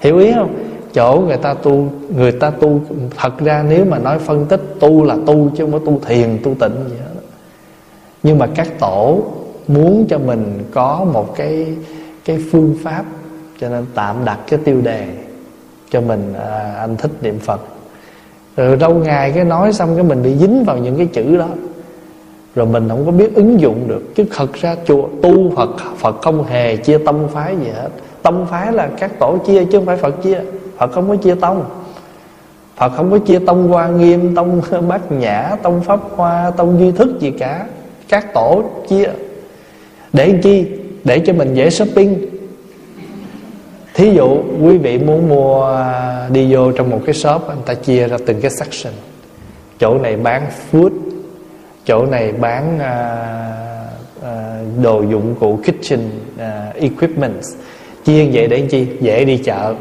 [0.00, 0.54] Hiểu ý không?
[0.92, 2.80] Chỗ người ta tu người ta tu
[3.16, 6.38] thật ra nếu mà nói phân tích tu là tu chứ không có tu thiền
[6.42, 7.20] tu tịnh gì hết
[8.22, 9.22] nhưng mà các tổ
[9.68, 11.66] muốn cho mình có một cái
[12.24, 13.04] cái phương pháp
[13.60, 15.06] cho nên tạm đặt cái tiêu đề
[15.90, 17.60] cho mình à, anh thích niệm phật.
[18.56, 21.48] Rồi đâu ngày cái nói xong cái mình bị dính vào những cái chữ đó
[22.54, 24.02] rồi mình không có biết ứng dụng được.
[24.14, 27.88] Chứ thật ra chùa tu phật phật không hề chia tâm phái gì hết.
[28.22, 30.40] Tông phái là các tổ chia chứ không phải phật chia.
[30.76, 31.64] Phật không có chia tông.
[32.76, 36.92] Phật không có chia tông hoa nghiêm, tông bát nhã, tông pháp hoa, tông duy
[36.92, 37.66] thức gì cả.
[38.08, 39.10] Các tổ chia.
[40.12, 40.66] Để chi?
[41.04, 42.26] Để cho mình dễ shopping.
[43.94, 47.74] Thí dụ quý vị muốn mua à, đi vô trong một cái shop anh ta
[47.74, 48.92] chia ra từng cái section.
[49.78, 50.90] Chỗ này bán food
[51.88, 56.00] chỗ này bán uh, uh, đồ dụng cụ kitchen
[56.38, 57.42] à, uh, equipment
[58.04, 58.86] chia vậy để chi?
[59.00, 59.74] Dễ đi chợ.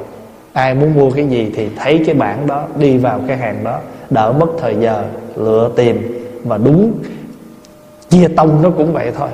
[0.53, 3.80] Ai muốn mua cái gì thì thấy cái bảng đó đi vào cái hàng đó.
[4.10, 5.03] Đỡ mất thời giờ
[5.36, 6.24] lựa tìm.
[6.43, 6.93] Và đúng
[8.10, 9.30] chia tông nó cũng vậy thôi.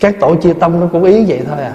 [0.00, 1.74] Các tổ chia tông nó cũng ý vậy thôi à.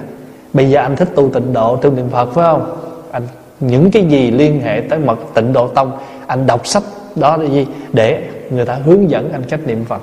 [0.53, 2.77] Bây giờ anh thích tu tịnh độ tu niệm phật phải không?
[3.11, 3.23] Anh
[3.59, 5.91] những cái gì liên hệ tới mật tịnh độ tông
[6.27, 6.84] anh đọc sách
[7.15, 7.67] đó là gì?
[7.93, 10.02] Để người ta hướng dẫn anh cách niệm phật.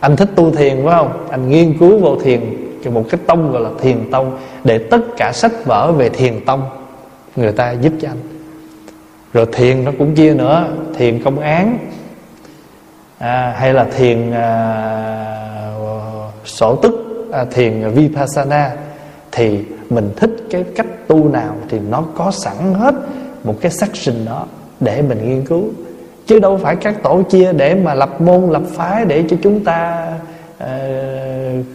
[0.00, 1.26] Anh thích tu thiền phải không?
[1.30, 2.40] Anh nghiên cứu vô thiền
[2.84, 6.62] một cái tông gọi là thiền tông để tất cả sách vở về thiền tông
[7.36, 8.18] người ta giúp cho anh.
[9.32, 11.78] Rồi thiền nó cũng chia nữa thiền công án
[13.18, 15.72] à, hay là thiền à,
[16.44, 16.94] sổ tức
[17.32, 18.72] à, thiền vipassana
[19.32, 22.94] thì mình thích cái cách tu nào thì nó có sẵn hết
[23.44, 24.46] một cái section đó
[24.80, 25.64] để mình nghiên cứu
[26.28, 29.64] chứ đâu phải các tổ chia để mà lập môn lập phái để cho chúng
[29.64, 30.08] ta
[30.64, 30.68] uh,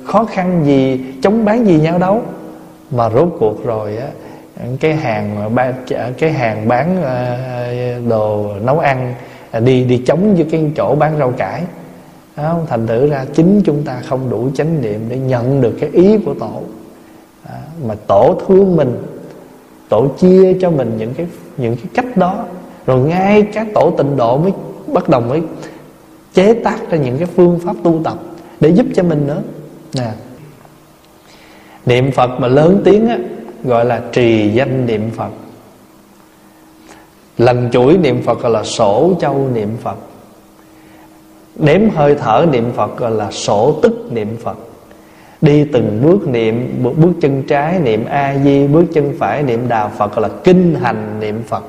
[0.06, 2.22] khó khăn gì chống bán gì nhau đâu.
[2.91, 4.08] Mà rốt cuộc rồi á
[4.80, 5.74] cái hàng bán
[6.18, 7.38] cái hàng bán ờ,
[8.10, 9.14] đồ nấu ăn
[9.51, 11.64] ờ, đi đi chống với cái chỗ bán rau cải.
[12.68, 16.18] Thành thử ra chính chúng ta không đủ chánh niệm để nhận được cái ý
[16.18, 16.62] của tổ.
[17.88, 19.04] Mà tổ thương mình
[19.89, 21.26] tổ chia cho mình những cái
[21.58, 22.45] những cái cách đó
[22.86, 24.51] rồi ngay các tổ tịnh độ mới
[24.88, 25.41] bắt đầu mới
[26.34, 28.17] chế tác ra những cái phương pháp tu tập
[28.59, 29.41] để giúp cho mình nữa.
[29.95, 30.11] Nè.
[31.86, 33.17] Niệm phật mà lớn tiếng á,
[33.63, 35.29] gọi là trì danh niệm phật.
[37.38, 39.97] Lần chuỗi niệm phật gọi là sổ châu niệm phật.
[41.55, 44.57] Đếm hơi thở niệm phật gọi là sổ tức niệm phật.
[45.41, 49.88] Đi từng bước niệm, bước chân trái niệm a di, bước chân phải niệm đà
[49.88, 51.63] phật gọi là kinh hành niệm phật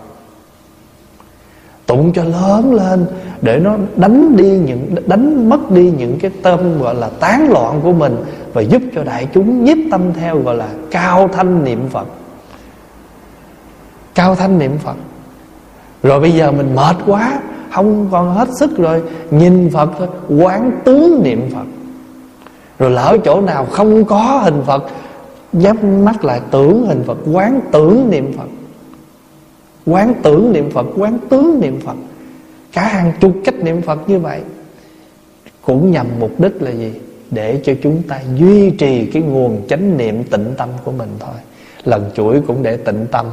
[1.86, 3.06] tụng cho lớn lên
[3.42, 7.80] để nó đánh đi những, đánh mất đi những cái tâm gọi là tán loạn
[7.82, 8.16] của mình
[8.52, 12.06] và giúp cho đại chúng nhiếp tâm theo gọi là cao thanh niệm phật.
[14.14, 14.96] Cao thanh niệm phật.
[16.02, 17.38] Rồi bây giờ mình mệt quá,
[17.72, 19.90] không còn hết sức rồi, nhìn phật
[20.28, 21.66] quán tướng niệm phật.
[22.78, 24.84] Rồi lỡ chỗ nào không có hình phật
[25.52, 28.48] nhắm mắt lại tưởng hình phật, quán tưởng niệm phật
[29.86, 31.96] quán tưởng niệm phật quán tướng niệm phật.
[32.72, 34.40] Cả hàng chục cách niệm phật như vậy.
[35.62, 36.92] Cũng nhằm mục đích là gì?
[37.30, 41.34] Để cho chúng ta duy trì cái nguồn chánh niệm tịnh tâm của mình thôi.
[41.84, 43.26] Lần chuỗi cũng để tịnh tâm.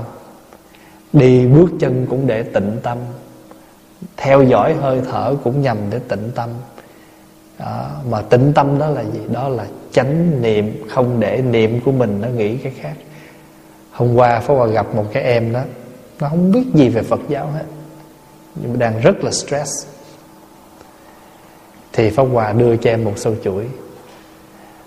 [1.13, 2.97] Đi bước chân cũng để tịnh tâm.
[4.17, 6.49] Theo dõi hơi thở cũng nhằm để tịnh tâm.
[7.59, 9.19] Đó, mà tịnh tâm đó là gì?
[9.31, 12.93] Đó là chánh niệm không để niệm của mình nó nghĩ cái khác.
[13.91, 15.61] Hôm qua phó Hòa gặp một cái em đó
[16.21, 17.65] nó không biết gì về Phật giáo hết.
[18.55, 19.87] Nhưng mà đang rất là stress.
[21.93, 23.67] Thì Pháp Hòa đưa cho em một sâu chuỗi.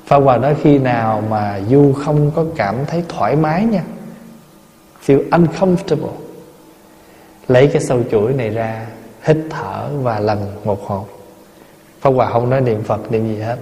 [0.07, 3.83] Pháp Hòa nói khi nào mà Du không có cảm thấy thoải mái nha,
[5.07, 6.13] Feel uncomfortable,
[7.49, 8.87] Lấy cái sâu chuỗi này ra,
[9.23, 11.09] Hít thở và lần một hộp
[12.01, 13.57] Pháp Hòa không nói niệm Phật, niệm gì hết.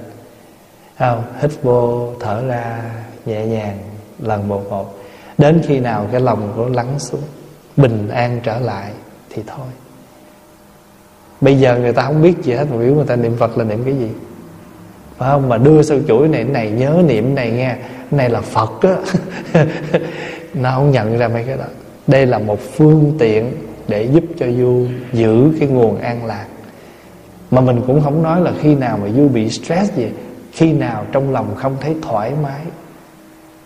[0.98, 2.82] Không, hít vô, thở ra,
[3.26, 3.78] nhẹ nhàng
[4.18, 4.98] lần một một
[5.38, 7.22] đến khi nào cái lòng của lắng xuống
[7.76, 8.90] bình an trở lại
[9.30, 9.66] thì thôi.
[11.40, 13.64] Bây giờ người ta không biết gì hết, mà biểu người ta niệm phật là
[13.64, 14.08] niệm cái gì?
[15.18, 15.48] Phải không?
[15.48, 17.76] Mà đưa sâu chuỗi này này, nhớ niệm này nghe.
[18.10, 18.96] Này là phật á.
[20.54, 21.64] Nó không nhận ra mấy cái đó.
[22.06, 23.52] Đây là một phương tiện
[23.88, 26.46] để giúp cho du giữ cái nguồn an lạc.
[27.50, 30.08] Mà mình cũng không nói là khi nào mà du bị stress gì,
[30.52, 32.60] khi nào trong lòng không thấy thoải mái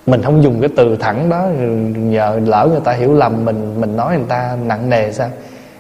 [0.07, 1.49] mình không dùng cái từ thẳng đó,
[1.97, 5.31] nhờ lỡ người ta hiểu lầm mình mình nói người ta nặng nề sao?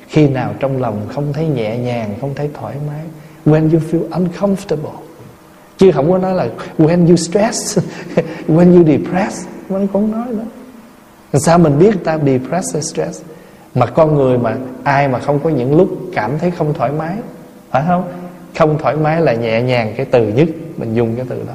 [0.08, 3.02] Khi nào trong lòng không thấy nhẹ nhàng, không thấy thoải mái?
[3.46, 4.96] When you feel uncomfortable.
[5.78, 6.48] Chứ không có nói là
[6.78, 7.78] when you stress,
[8.48, 9.48] when you depressed.
[9.68, 10.44] Mình cũng nói đó.
[11.32, 13.22] sao mình biết ta depressed hay stress
[13.74, 17.14] mà con người mà, ai mà không có những lúc cảm thấy không thoải mái?
[17.70, 18.12] Phải không?
[18.58, 20.48] Không thoải mái là nhẹ nhàng cái từ nhất.
[20.76, 21.54] Mình dùng cái từ đó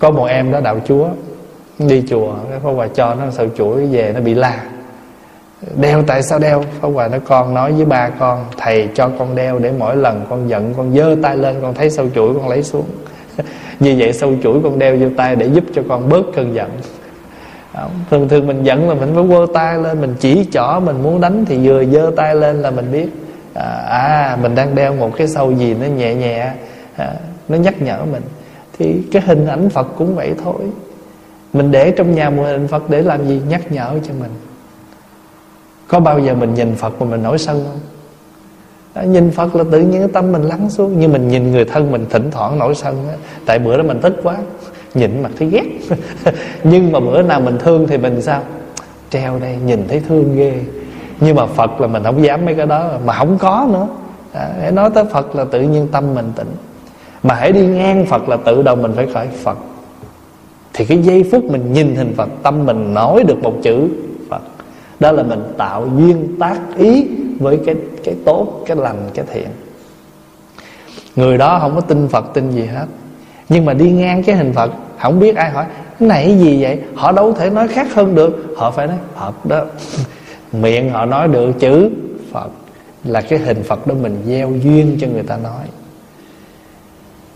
[0.00, 1.08] có một em đó đạo chúa
[1.78, 4.62] đi chùa cái pháp hòa cho nó sợi chuỗi về nó bị la.
[5.76, 6.64] Đeo tại sao đeo?
[6.80, 10.26] Pháp hòa nó con nói với ba con thầy cho con đeo để mỗi lần
[10.30, 12.86] con giận con giơ tay lên con thấy sâu chuỗi con lấy xuống.
[13.80, 16.70] Như vậy sâu chuỗi con đeo vô tay để giúp cho con bớt cơn giận.
[18.10, 21.20] Thường thường mình giận là mình phải quơ tay lên mình chỉ chỏ mình muốn
[21.20, 23.08] đánh thì vừa giơ tay lên là mình biết
[23.54, 26.52] à, à mình đang đeo một cái sâu gì nó nhẹ nhẹ
[26.96, 27.14] à,
[27.48, 28.22] nó nhắc nhở mình
[28.80, 30.62] thì cái hình ảnh phật cũng vậy thôi.
[31.52, 33.42] Mình để trong nhà một hình phật để làm gì?
[33.48, 34.30] Nhắc nhở cho mình.
[35.88, 37.80] Có bao giờ mình nhìn phật mà mình nổi sân không?
[38.94, 40.94] Đó, nhìn phật là tự nhiên cái tâm mình lắng xuống.
[40.98, 43.14] Nhưng mình nhìn người thân mình thỉnh thoảng nổi sân đó.
[43.46, 44.36] tại bữa đó mình tức quá
[44.94, 45.66] nhìn mặt thấy ghét.
[46.64, 48.42] Nhưng mà bữa nào mình thương thì mình sao?
[49.10, 50.54] Treo đây nhìn thấy thương ghê.
[51.20, 53.88] Nhưng mà phật là mình không dám mấy cái đó mà không có nữa.
[54.62, 56.48] Để nói tới phật là tự nhiên tâm mình tỉnh
[57.22, 59.58] mà hãy đi ngang phật là tự đầu mình phải khởi phật.
[60.72, 63.88] Thì cái giây phút mình nhìn hình phật, tâm mình nói được một chữ
[64.30, 64.42] phật,
[65.00, 67.06] đó là mình tạo duyên tác ý
[67.38, 69.48] với cái cái tốt, cái lành, cái thiện.
[71.16, 72.86] Người đó không có tin phật, tin gì hết.
[73.48, 75.64] Nhưng mà đi ngang cái hình phật, không biết ai hỏi
[76.00, 76.80] này cái gì vậy?
[76.94, 78.54] Họ đâu thể nói khác hơn được.
[78.56, 79.64] Họ phải nói phật đó.
[80.52, 81.90] Miệng họ nói được chữ
[82.32, 82.48] phật,
[83.04, 85.64] là cái hình phật đó mình gieo duyên cho người ta nói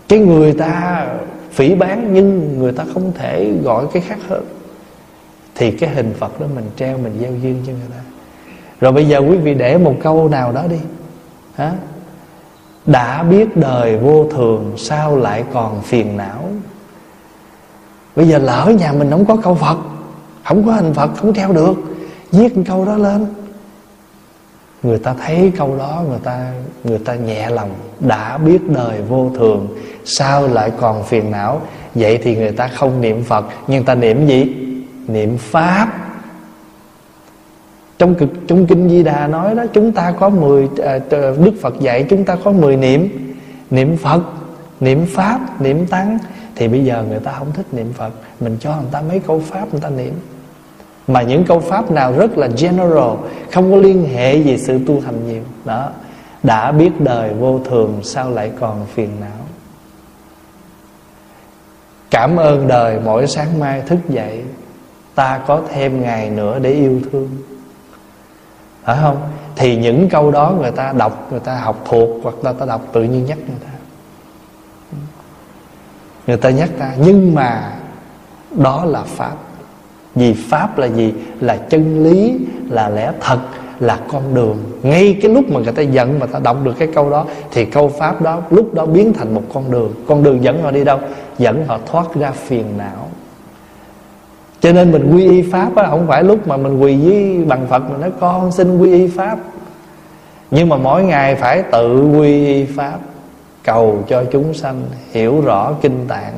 [0.07, 1.07] cái người ta
[1.51, 4.45] phỉ bán nhưng người ta không thể gọi cái khác hơn.
[5.55, 8.01] Thì cái hình phật đó mình treo, mình gieo duyên cho người ta.
[8.81, 10.79] Rồi bây giờ quý vị để một câu nào đó đi.
[11.55, 11.73] Hả?
[12.85, 16.49] Đã biết đời vô thường, sao lại còn phiền não?
[18.15, 19.77] Bây giờ lỡ nhà mình không có câu phật,
[20.43, 21.73] không có hình phật, không treo được,
[22.31, 23.25] viết câu đó lên
[24.85, 26.51] người ta thấy câu đó, người ta
[26.83, 27.69] người ta nhẹ lòng,
[27.99, 29.67] đã biết đời vô thường,
[30.05, 31.61] sao lại còn phiền não?
[31.95, 34.55] Vậy thì người ta không niệm phật, nhưng ta niệm gì?
[35.07, 35.87] Niệm pháp.
[37.97, 41.79] Trong cực, trong kinh di đà nói đó, chúng ta có 10 à, đức phật
[41.79, 43.35] dạy chúng ta có 10 niệm.
[43.71, 44.21] Niệm phật,
[44.79, 46.17] niệm pháp, niệm tăng.
[46.55, 48.11] Thì bây giờ người ta không thích niệm phật.
[48.39, 50.13] Mình cho người ta mấy câu pháp, người ta niệm
[51.07, 53.17] mà những câu pháp nào rất là general,
[53.51, 55.43] không có liên hệ gì sự tu hành nhiều.
[55.65, 55.89] Đó,
[56.43, 59.45] đã biết đời vô thường, sao lại còn phiền não?
[62.11, 64.43] Cảm ơn đời mỗi sáng mai thức dậy,
[65.15, 67.29] ta có thêm ngày nữa để yêu thương.
[68.83, 69.21] Phải không?
[69.55, 72.81] Thì những câu đó người ta đọc, người ta học thuộc, hoặc là ta đọc
[72.93, 73.71] tự nhiên nhắc người ta.
[76.27, 77.73] Người ta nhắc ta, nhưng mà
[78.51, 79.35] đó là pháp
[80.15, 81.13] vì pháp là gì?
[81.39, 82.37] Là chân lý,
[82.69, 83.39] là lẽ thật,
[83.79, 84.57] là con đường.
[84.83, 87.65] Ngay cái lúc mà người ta giận mà ta đọc được cái câu đó, thì
[87.65, 89.93] câu pháp đó lúc đó biến thành một con đường.
[90.07, 90.99] Con đường dẫn họ đi đâu?
[91.37, 93.09] Dẫn họ thoát ra phiền não.
[94.59, 97.67] Cho nên mình quy y pháp á, không phải lúc mà mình quỳ với bằng
[97.67, 99.37] phật mình nói, con xin quy y pháp.
[100.51, 102.97] Nhưng mà mỗi ngày phải tự quy y pháp,
[103.63, 106.33] cầu cho chúng sanh hiểu rõ kinh tạng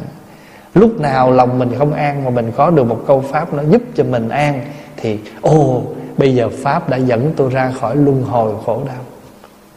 [0.78, 3.82] lúc nào lòng mình không an mà mình có được một câu pháp nó giúp
[3.96, 4.62] cho mình an
[4.98, 5.82] thì, ồ,
[6.18, 9.02] bây giờ pháp đã dẫn tôi ra khỏi luân hồi khổ đau.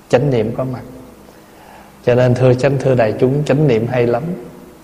[0.08, 0.82] Chánh niệm có mặt.
[2.06, 4.22] Cho nên thưa chánh thưa đại chúng, chánh niệm hay lắm.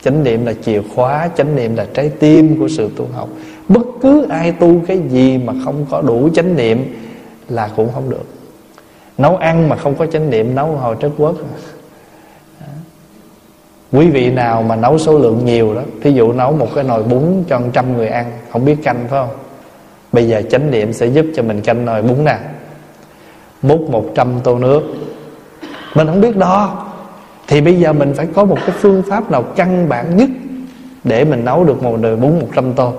[0.02, 3.28] Chánh niệm là chìa khóa, chánh niệm là trái tim của sự tu học.
[3.68, 6.96] Bất cứ ai tu cái gì mà không có đủ chánh niệm
[7.48, 8.24] là cũng không được.
[9.18, 11.34] Nấu ăn mà không có chánh niệm, nấu hồi trất quốc
[13.92, 17.02] quý vị nào mà nấu số lượng nhiều đó, thí dụ nấu một cái nồi
[17.02, 19.36] bún cho trăm người ăn, không biết canh, phải không?
[20.12, 22.38] Bây giờ chánh niệm sẽ giúp cho mình canh nồi bún nè.
[23.62, 24.82] Múc một trăm tô nước.
[25.94, 26.86] Mình không biết đo
[27.46, 30.28] thì bây giờ mình phải có một cái phương pháp nào căn bản nhất
[31.04, 32.92] để mình nấu được một nồi bún một trăm tô.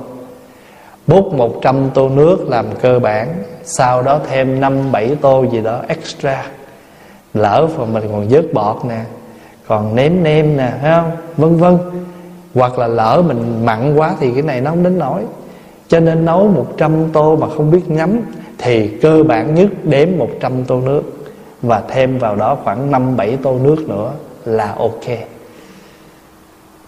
[1.07, 6.45] Múc 100 tô nước làm cơ bản, Sau đó thêm 5-7 tô gì đó extra.
[7.33, 9.01] Lỡ mà mình còn vớt bọt nè
[9.68, 11.11] còn nếm nêm nè, thấy không?
[11.38, 11.78] Vân vân.
[12.53, 15.22] Hoặc là lỡ mình mặn quá thì cái này nó không đến nổi
[15.88, 18.20] Cho nên nấu 100 tô mà không biết nhắm
[18.57, 21.01] Thì cơ bản nhất đếm 100 tô nước.
[21.61, 24.11] Và thêm vào đó khoảng 5-7 tô nước nữa
[24.45, 25.05] là ok.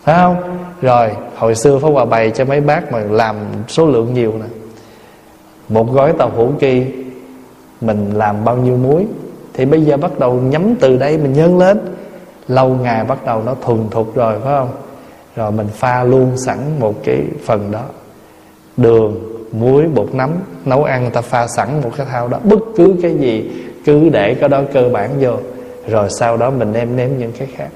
[0.04, 0.36] Phải không?
[0.82, 3.36] Rồi, hồi xưa Pháp Hòa bày cho mấy bác mà làm
[3.68, 4.46] số lượng nhiều nè.
[5.70, 6.86] Một gói tàu hủ kỳ,
[7.82, 9.06] mình làm bao nhiêu muối?
[9.54, 11.80] Thì bây giờ bắt đầu nhắm từ đây mình nhân lên
[12.50, 14.70] lâu ngày bắt đầu nó thuần thục rồi, phải không?
[15.36, 17.84] Rồi mình pha luôn sẵn một cái phần đó.
[18.78, 19.20] Đường,
[19.52, 20.30] muối, bột nấm,
[20.66, 22.40] nấu ăn người ta pha sẵn một cái thao đó.
[22.44, 23.52] Bất cứ cái gì,
[23.86, 25.32] cứ để cái đó cơ bản vô.
[25.88, 27.70] Rồi sau đó mình nêm nếm những cái khác.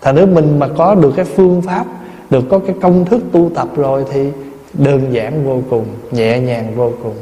[0.00, 1.84] Thành nếu mình mà có được cái phương pháp,
[2.30, 4.28] được có cái công thức tu tập rồi thì
[4.72, 7.14] đơn giản vô cùng, nhẹ nhàng vô cùng.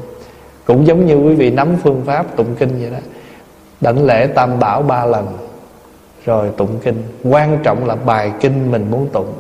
[0.65, 2.99] Cũng giống như quý vị nắm phương pháp tụng kinh vậy đó.
[3.81, 5.27] Đảnh lễ tam bảo ba lần
[6.25, 7.03] rồi tụng kinh.
[7.25, 9.33] Quan trọng là bài kinh mình muốn tụng.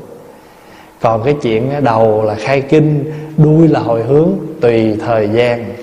[1.01, 4.30] Còn cái chuyện đầu là khai kinh, đuôi là hồi hướng,
[4.61, 5.74] tùy thời gian.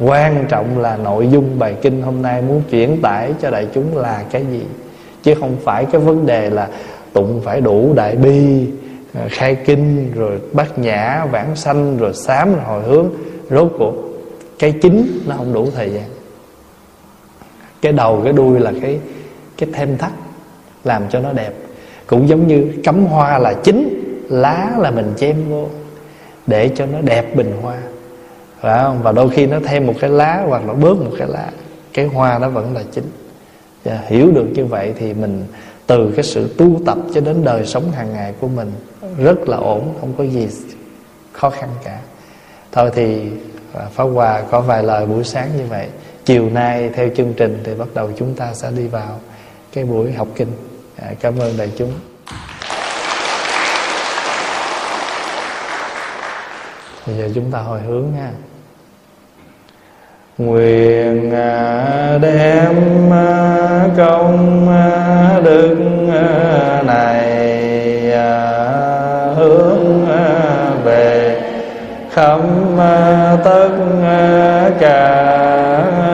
[0.00, 3.98] Quan trọng là nội dung bài kinh hôm nay muốn chuyển tải cho đại chúng
[3.98, 4.62] là cái gì.
[5.22, 6.68] Chứ không phải cái vấn đề là
[7.12, 8.66] tụng phải đủ đại bi
[9.14, 13.10] ờ, khai kinh, rồi bát nhã, vãng sanh, rồi sám, rồi hồi hướng.
[13.50, 13.94] Rốt cuộc,
[14.58, 16.04] cái chính nó không đủ thời gian.
[17.82, 18.98] Cái đầu, cái đuôi là cái
[19.60, 20.12] cái thêm thắt
[20.84, 21.52] làm cho nó đẹp.
[22.06, 25.68] Cũng giống như cắm hoa là chính lá là mình chém vô
[26.46, 27.78] để cho nó đẹp bình hoa.
[28.60, 29.02] Phải không?
[29.02, 31.48] Và đôi khi nó thêm một cái lá hoặc là bớt một cái lá
[31.92, 33.10] cái hoa nó vẫn là chính.
[33.84, 35.44] Và hiểu được như vậy thì mình
[35.86, 38.72] từ cái sự tu tập cho đến đời sống hàng ngày của mình
[39.18, 40.48] rất là ổn không có gì
[41.32, 41.98] khó khăn cả.
[42.72, 43.22] Thôi thì
[43.72, 45.86] à, Pháp Hòa có vài lời buổi sáng như vậy.
[46.24, 49.20] Chiều nay theo chương trình thì bắt đầu chúng ta sẽ đi vào
[49.72, 50.52] cái buổi học kinh.
[50.96, 51.92] À, cảm ơn đại chúng.
[57.06, 58.30] Bây giờ chúng ta hồi hướng ha.
[60.38, 65.76] Nguyện à, đem à, công à, đức
[66.84, 67.30] này
[69.36, 70.06] hướng
[70.84, 71.40] về
[72.10, 72.40] khắp
[73.44, 73.70] tất
[74.80, 76.09] cả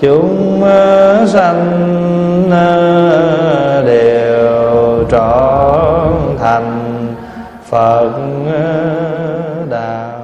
[0.00, 7.06] chúng ờ, sanh ờ, đều trọn thành
[7.70, 8.10] phật
[8.52, 8.87] ờ.